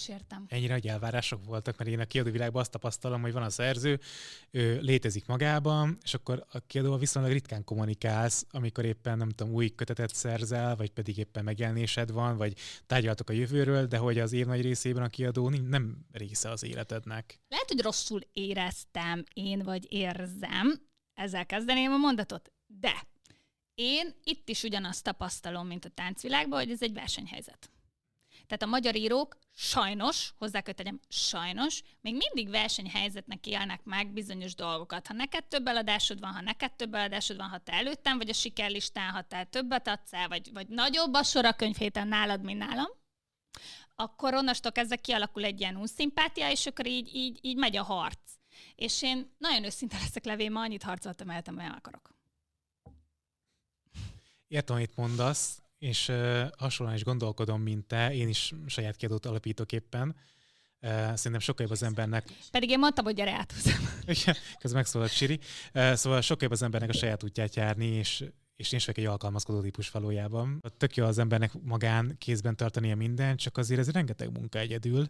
[0.48, 4.00] ennyire nagy elvárások voltak, mert én a kiadói világban azt tapasztalom, hogy van a szerző,
[4.52, 9.70] ő létezik magában, és akkor a kiadóval viszonylag ritkán kommunikálsz, amikor éppen nem tudom, új
[9.76, 12.54] kötetet szerzel, vagy pedig éppen megjelenésed van, vagy
[12.86, 17.40] tárgyaltok a jövőről, de hogy az év nagy részében a kiadó nem része az életednek.
[17.48, 20.88] Lehet, hogy rosszul éreztem én, vagy érzem,
[21.20, 22.52] ezzel kezdeném a mondatot.
[22.68, 22.94] De
[23.74, 27.70] én itt is ugyanazt tapasztalom, mint a táncvilágban, hogy ez egy versenyhelyzet.
[28.48, 35.08] Tehát a magyar írók sajnos, hozzá kell sajnos, még mindig versenyhelyzetnek élnek meg bizonyos dolgokat.
[35.08, 38.34] Ha neked több eladásod van, ha neked több eladásod van, ha te előttem vagy a
[38.34, 42.60] sikerlistán, ha te többet adsz el, vagy, vagy nagyobb a sor a könyvhéten nálad, mint
[42.60, 42.90] nálam,
[43.96, 48.29] akkor onnastól kezdve kialakul egy ilyen unszimpátia, és akkor így, így, így megy a harc.
[48.76, 52.10] És én nagyon őszinte leszek levé, ma annyit harcoltam el, amilyen akarok.
[54.48, 58.14] Értem, amit mondasz, és uh, hasonlóan is gondolkodom, mint te.
[58.14, 60.16] Én is saját kiadót alapítok éppen.
[60.82, 62.32] Uh, szerintem sokkal jobb az embernek...
[62.52, 63.54] Pedig én mondtam, hogy gyere át.
[64.60, 65.40] Közben megszólalt Siri.
[65.74, 68.24] Uh, szóval sokkal jobb az embernek a saját útját járni, és
[68.60, 70.62] és én is vagyok egy alkalmazkodó típus valójában.
[70.78, 75.10] Tök jó az embernek magán kézben tartania mindent, csak azért ez rengeteg munka egyedül.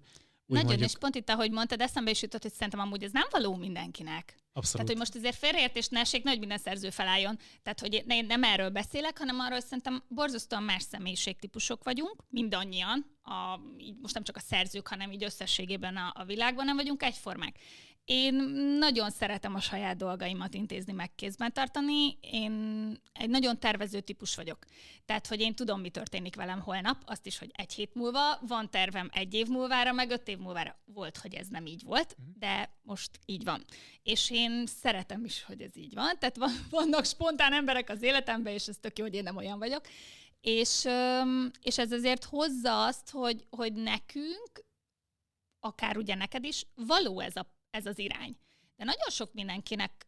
[0.49, 0.89] Nagyon, mondjuk...
[0.89, 4.35] és pont itt, ahogy mondtad, eszembe is jutott, hogy szerintem amúgy ez nem való mindenkinek.
[4.53, 4.71] Abszolút.
[4.71, 7.39] Tehát, hogy most azért félreértés ne essék, nagy minden szerző felálljon.
[7.63, 13.17] Tehát, hogy én nem erről beszélek, hanem arról, hogy szerintem borzasztóan más személyiségtípusok vagyunk, mindannyian,
[13.23, 17.03] a, így most nem csak a szerzők, hanem így összességében a, a világban nem vagyunk
[17.03, 17.55] egyformák.
[18.11, 18.33] Én
[18.79, 22.17] nagyon szeretem a saját dolgaimat intézni, meg kézben tartani.
[22.21, 22.53] Én
[23.13, 24.57] egy nagyon tervező típus vagyok.
[25.05, 28.69] Tehát, hogy én tudom, mi történik velem holnap, azt is, hogy egy hét múlva, van
[28.69, 30.79] tervem egy év múlvára, meg öt év múlvára.
[30.85, 32.39] Volt, hogy ez nem így volt, mhm.
[32.39, 33.65] de most így van.
[34.03, 36.19] És én szeretem is, hogy ez így van.
[36.19, 36.37] Tehát
[36.69, 39.85] vannak spontán emberek az életemben, és ez tök jó, hogy én nem olyan vagyok.
[40.41, 40.85] És,
[41.61, 44.65] és ez azért hozza azt, hogy, hogy nekünk,
[45.59, 48.37] akár ugye neked is, való ez a ez az irány.
[48.75, 50.07] De nagyon sok mindenkinek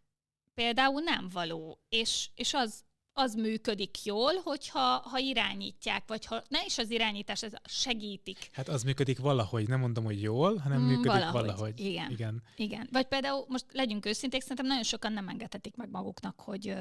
[0.53, 2.83] például nem való, és, és az,
[3.13, 8.49] az működik jól, hogyha ha irányítják, vagy ha ne is az irányítás, ez segítik.
[8.51, 11.41] Hát az működik valahogy, nem mondom, hogy jól, hanem mm, működik valahogy.
[11.41, 11.79] valahogy.
[11.79, 12.11] Igen.
[12.11, 12.43] Igen.
[12.55, 12.87] Igen.
[12.91, 16.75] Vagy például most legyünk őszinték, szerintem nagyon sokan nem engedhetik meg maguknak, hogy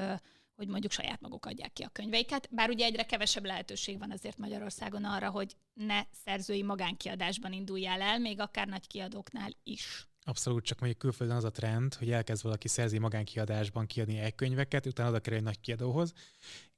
[0.55, 4.37] hogy mondjuk saját maguk adják ki a könyveiket, bár ugye egyre kevesebb lehetőség van azért
[4.37, 10.07] Magyarországon arra, hogy ne szerzői magánkiadásban induljál el, még akár nagy kiadóknál is.
[10.23, 14.85] Abszolút, csak mondjuk külföldön az a trend, hogy elkezd valaki szerzi magánkiadásban kiadni egy könyveket,
[14.85, 16.13] utána oda kerül egy nagy kiadóhoz,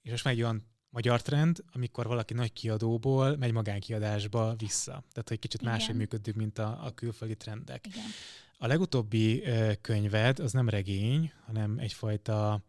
[0.01, 4.91] és most megy olyan magyar trend, amikor valaki nagy kiadóból megy magánkiadásba vissza.
[4.91, 7.87] Tehát, hogy kicsit máshogy működik, mint a, a külföldi trendek.
[7.87, 8.05] Igen.
[8.57, 9.43] A legutóbbi
[9.81, 12.61] könyved az nem regény, hanem egyfajta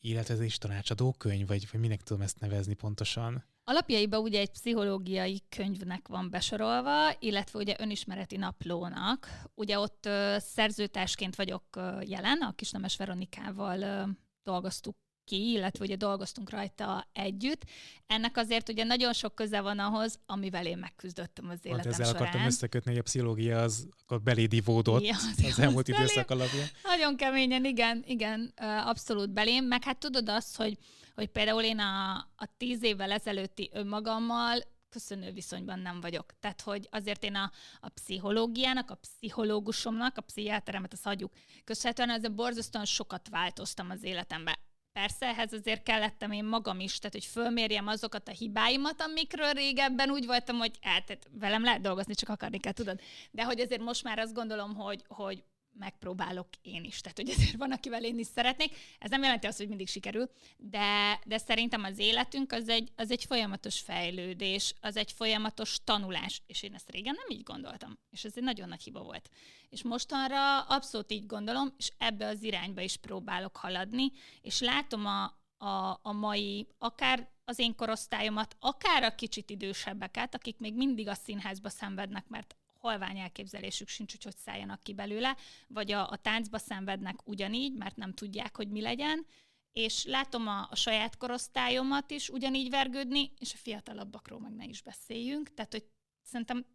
[0.00, 3.44] életezés tanácsadó könyv, vagy, vagy minek tudom ezt nevezni pontosan?
[3.64, 9.28] Alapjaiban ugye egy pszichológiai könyvnek van besorolva, illetve ugye önismereti naplónak.
[9.54, 15.96] Ugye ott uh, szerzőtársként vagyok uh, jelen, a Kisnemes Veronikával uh, dolgoztuk ki, illetve ugye
[15.96, 17.62] dolgoztunk rajta együtt.
[18.06, 22.06] Ennek azért ugye nagyon sok köze van ahhoz, amivel én megküzdöttem az életem Pont ezzel
[22.06, 22.22] során.
[22.22, 26.04] akartam összekötni, hogy a pszichológia az akkor beléd ivódott Ja, az, az elmúlt belém.
[26.04, 26.66] időszak alapján.
[26.84, 29.64] Nagyon keményen, igen, igen, ö, abszolút belém.
[29.64, 30.78] Meg hát tudod azt, hogy,
[31.14, 34.58] hogy például én a, a tíz évvel ezelőtti önmagammal
[34.92, 36.32] köszönő viszonyban nem vagyok.
[36.40, 37.50] Tehát, hogy azért én a,
[37.80, 41.32] a pszichológiának, a pszichológusomnak, a pszichiáteremet, azt hagyjuk.
[41.64, 44.54] Köszönhetően ezzel borzasztóan sokat változtam az életemben.
[44.92, 50.10] Persze, ehhez azért kellettem én magam is, tehát hogy fölmérjem azokat a hibáimat, amikről régebben
[50.10, 53.00] úgy voltam, hogy hát, velem lehet dolgozni, csak akarni kell, tudod.
[53.30, 55.44] De hogy azért most már azt gondolom, hogy, hogy
[55.78, 57.00] megpróbálok én is.
[57.00, 58.76] Tehát, hogy azért van, akivel én is szeretnék.
[58.98, 63.10] Ez nem jelenti azt, hogy mindig sikerül, de, de szerintem az életünk az egy, az
[63.10, 68.24] egy folyamatos fejlődés, az egy folyamatos tanulás, és én ezt régen nem így gondoltam, és
[68.24, 69.30] ez egy nagyon nagy hiba volt.
[69.68, 75.24] És mostanra abszolút így gondolom, és ebbe az irányba is próbálok haladni, és látom a,
[75.66, 81.14] a, a mai, akár az én korosztályomat, akár a kicsit idősebbeket, akik még mindig a
[81.14, 86.58] színházba szenvednek, mert halvány elképzelésük sincs, hogy hogy szálljanak ki belőle, vagy a, a táncba
[86.58, 89.26] szenvednek ugyanígy, mert nem tudják, hogy mi legyen,
[89.72, 94.82] és látom a, a saját korosztályomat is ugyanígy vergődni, és a fiatalabbakról meg ne is
[94.82, 95.84] beszéljünk, tehát hogy
[96.22, 96.66] szerintem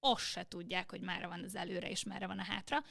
[0.00, 2.84] azt se tudják, hogy merre van az előre, és merre van a hátra.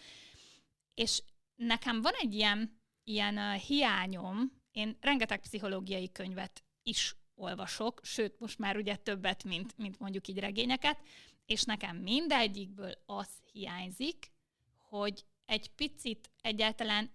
[0.93, 1.23] És
[1.55, 8.59] nekem van egy ilyen, ilyen uh, hiányom, én rengeteg pszichológiai könyvet is olvasok, sőt, most
[8.59, 10.99] már ugye többet, mint, mint mondjuk így regényeket,
[11.47, 14.31] és nekem mindegyikből az hiányzik,
[14.79, 17.11] hogy egy picit egyáltalán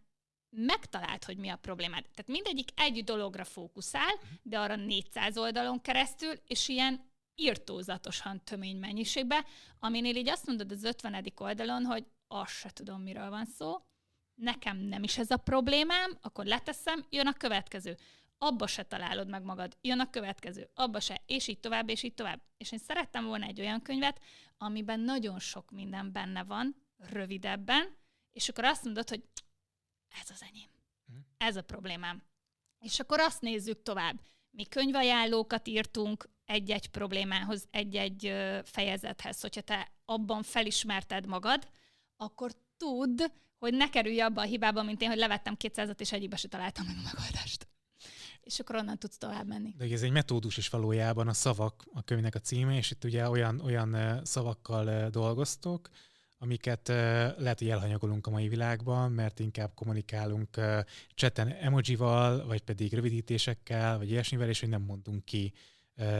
[0.51, 2.03] megtalált, hogy mi a problémád.
[2.03, 9.45] Tehát mindegyik egy dologra fókuszál, de arra 400 oldalon keresztül, és ilyen irtózatosan tömény mennyiségbe,
[9.79, 11.33] aminél így azt mondod az 50.
[11.37, 13.77] oldalon, hogy azt se tudom, miről van szó,
[14.35, 17.97] nekem nem is ez a problémám, akkor leteszem, jön a következő.
[18.45, 22.15] Abba se találod meg magad, jön a következő, abba se, és így tovább, és így
[22.15, 22.41] tovább.
[22.57, 24.21] És én szerettem volna egy olyan könyvet,
[24.59, 27.97] amiben nagyon sok minden benne van, rövidebben,
[28.33, 29.23] és akkor azt mondod, hogy
[30.21, 30.69] ez az enyém.
[31.37, 32.23] Ez a problémám.
[32.79, 34.21] És akkor azt nézzük tovább.
[34.51, 38.35] Mi könyvajánlókat írtunk egy-egy problémához, egy-egy
[38.65, 39.41] fejezethez.
[39.41, 41.69] Hogyha te abban felismerted magad,
[42.17, 43.23] akkor tudd,
[43.59, 46.87] hogy ne kerülj abba a hibába, mint én, hogy levettem 200-at, és egyikbe se találtam
[46.87, 47.71] meg a megoldást.
[48.43, 49.75] És akkor onnan tudsz tovább menni.
[49.79, 53.29] De ez egy metódus is valójában a szavak a könyvnek a címe, és itt ugye
[53.29, 55.89] olyan, olyan szavakkal dolgoztok,
[56.39, 56.89] amiket
[57.39, 60.81] lehet, hogy elhanyagolunk a mai világban, mert inkább kommunikálunk ö,
[61.15, 65.53] chaten emojival, vagy pedig rövidítésekkel, vagy ilyesmivel, és hogy nem mondunk ki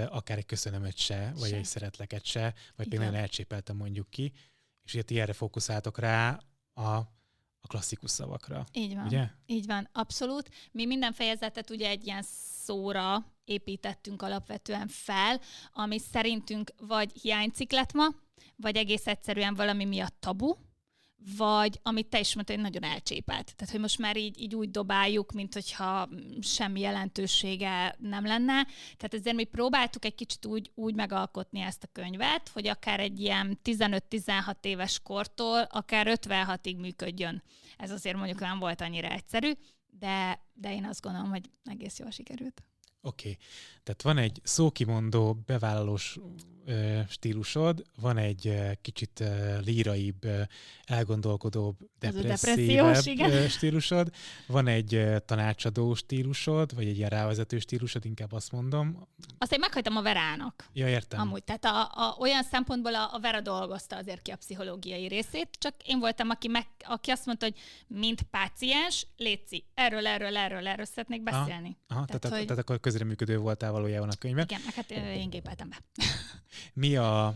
[0.09, 1.57] akár egy köszönömet se, vagy Se.
[1.57, 2.99] egy szeretleket se, vagy Igen.
[2.99, 4.33] például elcsépeltem mondjuk ki,
[4.85, 6.41] és ugye ti erre fókuszáltok rá
[6.75, 7.01] a,
[7.63, 8.65] a klasszikus szavakra.
[8.73, 9.05] Így van.
[9.05, 9.29] Ugye?
[9.47, 10.51] Így van, abszolút.
[10.73, 12.23] Mi minden fejezetet ugye egy ilyen
[12.65, 15.41] szóra építettünk alapvetően fel,
[15.73, 18.07] ami szerintünk vagy hiányciklet ma,
[18.57, 20.55] vagy egész egyszerűen valami miatt tabu,
[21.37, 23.55] vagy amit te is mondtad, nagyon elcsépelt.
[23.57, 26.09] Tehát, hogy most már így, így úgy dobáljuk, mint hogyha
[26.41, 28.67] semmi jelentősége nem lenne.
[28.97, 33.21] Tehát ezért mi próbáltuk egy kicsit úgy, úgy megalkotni ezt a könyvet, hogy akár egy
[33.21, 37.43] ilyen 15-16 éves kortól, akár 56-ig működjön.
[37.77, 39.53] Ez azért mondjuk nem volt annyira egyszerű,
[39.99, 42.63] de, de én azt gondolom, hogy egész jól sikerült.
[43.01, 43.29] Oké.
[43.31, 43.43] Okay.
[43.83, 46.19] Tehát van egy szókimondó, bevállalós
[47.09, 49.23] stílusod, van egy kicsit
[49.65, 50.27] líraibb,
[50.85, 54.11] elgondolkodóbb, depresszívebb stílusod,
[54.47, 59.09] van egy tanácsadó stílusod, vagy egy ilyen rávezető stílusod, inkább azt mondom.
[59.39, 60.69] Azt én meghagytam a Verának.
[60.73, 61.21] Ja, értem.
[61.21, 65.49] Amúgy, tehát a, a, olyan szempontból a, a Vera dolgozta azért ki a pszichológiai részét,
[65.59, 70.67] csak én voltam, aki, meg, aki azt mondta, hogy mint páciens, létszi, erről, erről, erről,
[70.67, 71.77] erről szeretnék beszélni.
[71.89, 74.45] Aha, tehát, Tehát, tehát, hogy- tehát akkor közreműködő voltál valójában a könyvben.
[74.45, 75.77] Igen, meg hát én gépeltem be.
[76.73, 77.27] Mi a,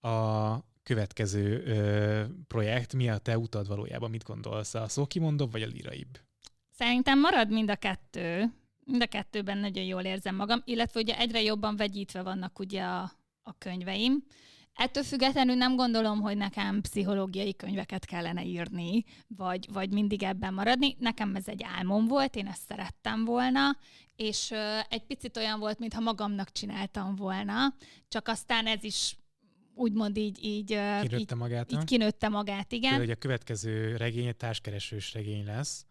[0.00, 4.74] a következő ö, projekt, mi a te utad valójában, mit gondolsz?
[4.74, 6.18] A szókimondóbb vagy a líraibb?
[6.70, 8.52] Szerintem marad mind a kettő.
[8.84, 13.12] Mind a kettőben nagyon jól érzem magam, illetve ugye egyre jobban vegyítve vannak ugye a,
[13.42, 14.24] a könyveim.
[14.80, 20.96] Ettől függetlenül nem gondolom, hogy nekem pszichológiai könyveket kellene írni, vagy, vagy mindig ebben maradni.
[20.98, 23.76] Nekem ez egy álmom volt, én ezt szerettem volna,
[24.16, 24.52] és
[24.88, 27.74] egy picit olyan volt, mintha magamnak csináltam volna,
[28.08, 29.16] csak aztán ez is
[29.74, 31.72] úgymond így, így, ö, így, Kinőtte magát?
[31.72, 32.80] így kinőtte magát, igen.
[32.80, 35.86] Például, hogy a következő regény egy társkeresős regény lesz.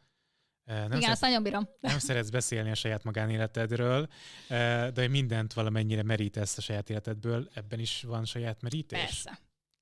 [0.70, 1.70] Ö, Nem, igen, szeret, azt nagyon bírom.
[1.80, 4.08] nem szeretsz beszélni a saját magánéletedről,
[4.50, 9.00] ö, de mindent valamennyire merítesz a saját életedből, ebben is van saját merítés?
[9.00, 9.40] Persze.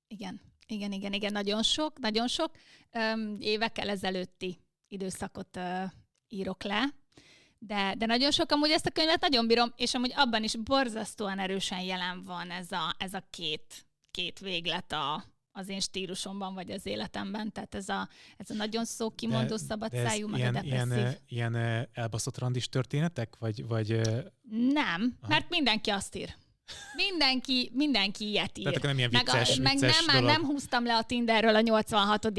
[0.08, 2.50] Igen, igen, igen, igen, nagyon sok, nagyon sok.
[3.38, 5.58] Évekkel ezelőtti időszakot
[6.28, 6.84] írok le,
[7.58, 11.38] de, de nagyon sok amúgy ezt a könyvet nagyon bírom, és amúgy abban is borzasztóan
[11.38, 15.24] erősen jelen van ez a, ez a két, két véglet a,
[15.58, 17.52] az én stílusomban, vagy az életemben.
[17.52, 21.18] Tehát ez a, ez a nagyon szókimondó, szabad de szájú, meg ilyen, a depresszív.
[21.28, 23.34] Ilyen, ilyen elbaszott randis történetek?
[23.38, 24.00] Vagy, vagy...
[24.72, 25.28] Nem, Aha.
[25.28, 26.34] mert mindenki azt ír.
[26.94, 28.64] Mindenki, mindenki ilyet ír.
[28.64, 31.60] Tehát nem ilyen vicces, meg, a, vicces meg nem, nem húztam le a Tinderről a
[31.60, 32.32] 86.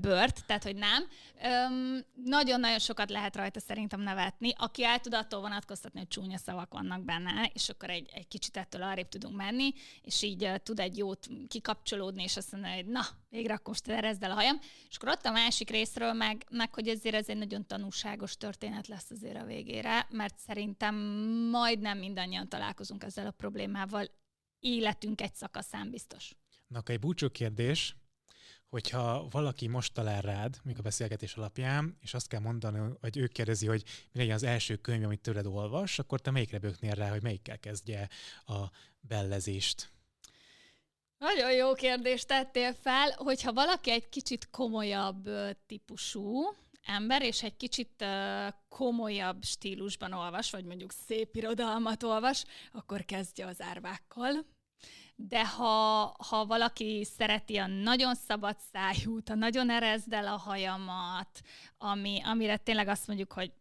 [0.00, 1.04] bört, tehát hogy nem.
[1.42, 4.52] Öm, nagyon-nagyon sokat lehet rajta szerintem nevetni.
[4.56, 8.56] Aki el tud attól vonatkoztatni, hogy csúnya szavak vannak benne, és akkor egy, egy kicsit
[8.56, 9.72] ettől arrébb tudunk menni,
[10.02, 13.88] és így uh, tud egy jót kikapcsolódni, és azt mondani, hogy na, végre akkor most
[13.88, 14.58] erezd el a hajam.
[14.88, 18.86] És akkor ott a másik részről meg, meg hogy ezért ez egy nagyon tanúságos történet
[18.86, 20.94] lesz azért a végére, mert szerintem
[21.50, 24.06] majdnem mindannyian találkozunk ezzel a problémával,
[24.60, 26.34] életünk egy szakaszán biztos.
[26.66, 27.96] Na, egy búcsú kérdés,
[28.68, 33.26] hogyha valaki most talál rád, még a beszélgetés alapján, és azt kell mondani, hogy ő
[33.26, 37.10] kérdezi, hogy mi legyen az első könyv, amit tőled olvas, akkor te melyikre böknél rá,
[37.10, 38.08] hogy melyikkel kezdje
[38.46, 38.64] a
[39.00, 39.90] bellezést?
[41.18, 45.28] Nagyon jó kérdést tettél fel, hogyha valaki egy kicsit komolyabb
[45.66, 46.42] típusú
[46.82, 48.04] ember, és egy kicsit
[48.68, 54.44] komolyabb stílusban olvas, vagy mondjuk szép irodalmat olvas, akkor kezdje az árvákkal
[55.20, 61.40] de ha, ha valaki szereti a nagyon szabad szájút, a nagyon erezd el a hajamat,
[61.78, 63.52] ami, amire tényleg azt mondjuk, hogy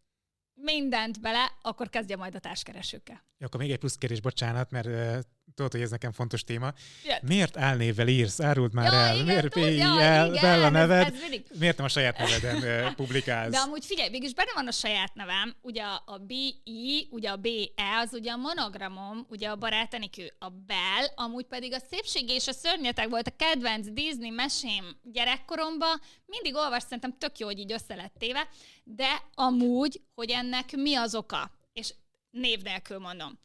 [0.54, 3.27] mindent bele, akkor kezdje majd a társkeresőkkel.
[3.40, 5.18] Ja, akkor még egy plusz kérdés, bocsánat, mert uh,
[5.56, 6.74] tudod, hogy ez nekem fontos téma.
[7.06, 7.22] Jött.
[7.22, 8.40] Miért álnévvel írsz?
[8.40, 9.14] Árult már ja, el.
[9.14, 11.14] Igen, Miért PIL, Bella neved?
[11.14, 13.52] Ez, ez Miért nem a saját neveden uh, publikálsz?
[13.52, 18.00] De amúgy figyelj, végülis benne van a saját nevem, ugye a BI, ugye a BE,
[18.02, 22.54] az ugye a monogramom, ugye a barátenikő, a Bell, amúgy pedig a szépség és a
[22.54, 27.96] szörnyetek volt a kedvenc Disney mesém gyerekkoromban, mindig olvas, szerintem tök jó, hogy így össze
[27.96, 28.48] lett téve,
[28.84, 31.52] de amúgy, hogy ennek mi az oka?
[31.74, 31.94] És
[32.30, 33.40] név nélkül mondom,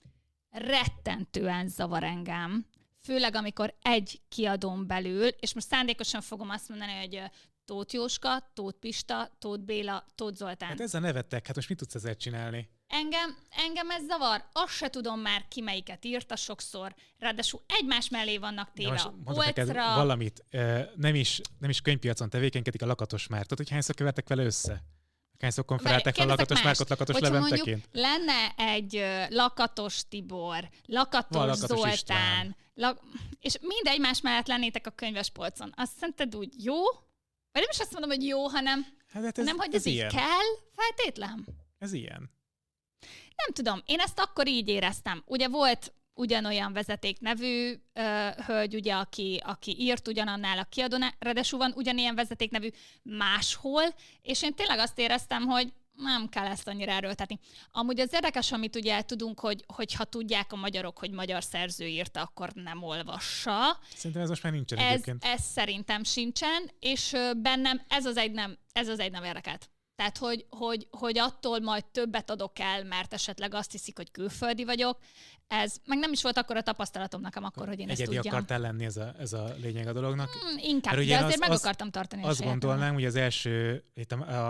[0.51, 2.66] rettentően zavar engem,
[3.01, 7.22] főleg amikor egy kiadón belül, és most szándékosan fogom azt mondani, hogy
[7.64, 10.68] Tóth Jóska, Tóth Pista, Tóth Béla, Tóth Zoltán.
[10.68, 12.68] Hát ezzel nevettek, hát most mit tudsz ezzel csinálni?
[12.87, 14.45] Engem, engem ez zavar.
[14.53, 16.95] Azt se tudom már ki melyiket írta sokszor.
[17.18, 19.95] Ráadásul egymás mellé vannak téve a polcra.
[19.95, 20.45] valamit.
[20.97, 23.41] Nem is, nem is könyvpiacon tevékenykedik a Lakatos már.
[23.41, 24.83] Tudod, hogy hányszor követek vele össze?
[25.43, 27.88] Hányszor konferálták fel Lakatos Márkot Lakatos Leventeként?
[27.93, 33.01] lenne egy Lakatos Tibor, Lakatos, Lakatos Zoltán, la-
[33.40, 35.72] és mind egymás mellett lennétek a könyves polcon.
[35.76, 36.82] Azt szerinted úgy jó?
[37.53, 39.86] Vagy nem is azt mondom, hogy jó, hanem hát, hát ez, nem, hogy ez, ez
[39.86, 40.09] így ilyen.
[40.11, 41.47] kell feltétlen.
[41.78, 42.30] Ez ilyen.
[43.36, 45.22] Nem tudom, én ezt akkor így éreztem.
[45.26, 51.59] Ugye volt ugyanolyan vezeték nevű ö, hölgy, ugye, aki, aki írt ugyanannál a kiadónál, ráadásul
[51.59, 52.69] van ugyanilyen vezeték nevű
[53.03, 53.85] máshol,
[54.23, 57.39] és én tényleg azt éreztem, hogy nem kell ezt annyira erőltetni.
[57.71, 61.87] Amúgy az érdekes, amit ugye tudunk, hogy, hogy ha tudják a magyarok, hogy magyar szerző
[61.87, 63.79] írta, akkor nem olvassa.
[63.95, 65.25] Szerintem ez most már nincsen ez, egyébként.
[65.25, 69.71] Ez szerintem sincsen, és bennem ez az egy nem, ez az egy nem érdekelt.
[69.97, 74.65] Tehát, hogy, hogy, hogy attól majd többet adok el, mert esetleg azt hiszik, hogy külföldi
[74.65, 74.99] vagyok,
[75.53, 78.34] ez, meg nem is volt akkor a tapasztalatom nekem akkor, hogy én Egyedi ezt tudjam.
[78.34, 80.28] akartál lenni ez a, ez a lényeg a dolognak?
[80.28, 83.84] Mm, inkább, de azért az, meg az, akartam tartani Azt gondolnám, hogy az első,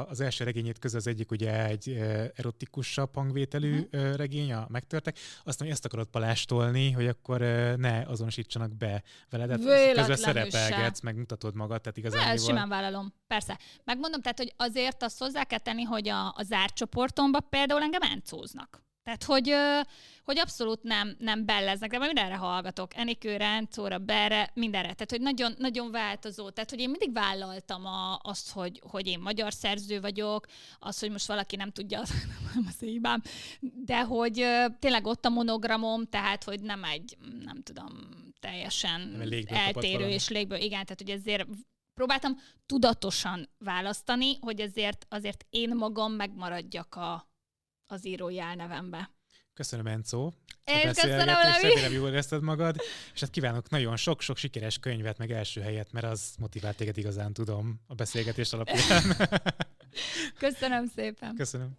[0.09, 1.89] az első regényét közül az egyik ugye egy
[2.35, 4.15] erotikusabb hangvételű uh-huh.
[4.15, 5.19] regény, a Megtörtek.
[5.45, 7.41] Azt mondja, ezt akarod palástolni, hogy akkor
[7.77, 9.51] ne azonosítsanak be veled.
[9.51, 12.21] Hát közben szerepelgetsz, meg mutatod magad, tehát igazán.
[12.21, 13.59] Hát, simán vállalom, persze.
[13.85, 18.03] Megmondom, tehát, hogy azért azt hozzá kell tenni, hogy a, a zárt csoportomba például engem
[18.03, 18.83] encóznak.
[19.03, 19.55] Tehát, hogy,
[20.25, 22.97] hogy abszolút nem, nem belleznek, de mindenre hallgatok.
[22.97, 24.93] Enikő, Ráncóra, Berre, mindenre.
[24.93, 26.51] Tehát, hogy nagyon, nagyon változó.
[26.51, 30.47] Tehát, hogy én mindig vállaltam a, azt, hogy, hogy én magyar szerző vagyok,
[30.79, 32.11] az, hogy most valaki nem tudja, az
[32.55, 33.23] nem az hibám,
[33.61, 34.47] de hogy
[34.79, 37.91] tényleg ott a monogramom, tehát, hogy nem egy, nem tudom,
[38.41, 40.59] teljesen eltérő és légből.
[40.59, 41.47] Igen, tehát, hogy ezért
[41.95, 42.37] próbáltam
[42.67, 47.32] tudatosan választani, hogy ezért azért én magam megmaradjak a,
[47.93, 49.11] az írói elnevembe.
[49.55, 50.31] Köszönöm, Enzo.
[50.65, 51.69] Én köszönöm, Levi.
[51.69, 52.77] Remélem jól érezted magad,
[53.15, 57.33] és hát kívánok nagyon sok-sok sikeres könyvet, meg első helyet, mert az motivált téged igazán,
[57.33, 59.03] tudom, a beszélgetés alapján.
[60.39, 61.35] köszönöm szépen.
[61.35, 61.71] Köszönöm.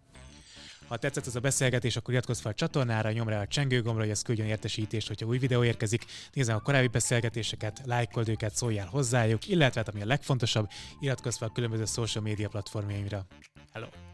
[0.88, 4.10] Ha tetszett ez a beszélgetés, akkor iratkozz fel a csatornára, nyomd rá a csengőgombra, hogy
[4.10, 6.04] ez küldjön értesítést, hogyha új videó érkezik.
[6.32, 10.68] Nézd a korábbi beszélgetéseket, lájkold őket, szóljál hozzájuk, illetve, hát, ami a legfontosabb,
[11.00, 13.26] iratkozz fel a különböző social média platformjaimra.
[13.72, 14.13] Hello!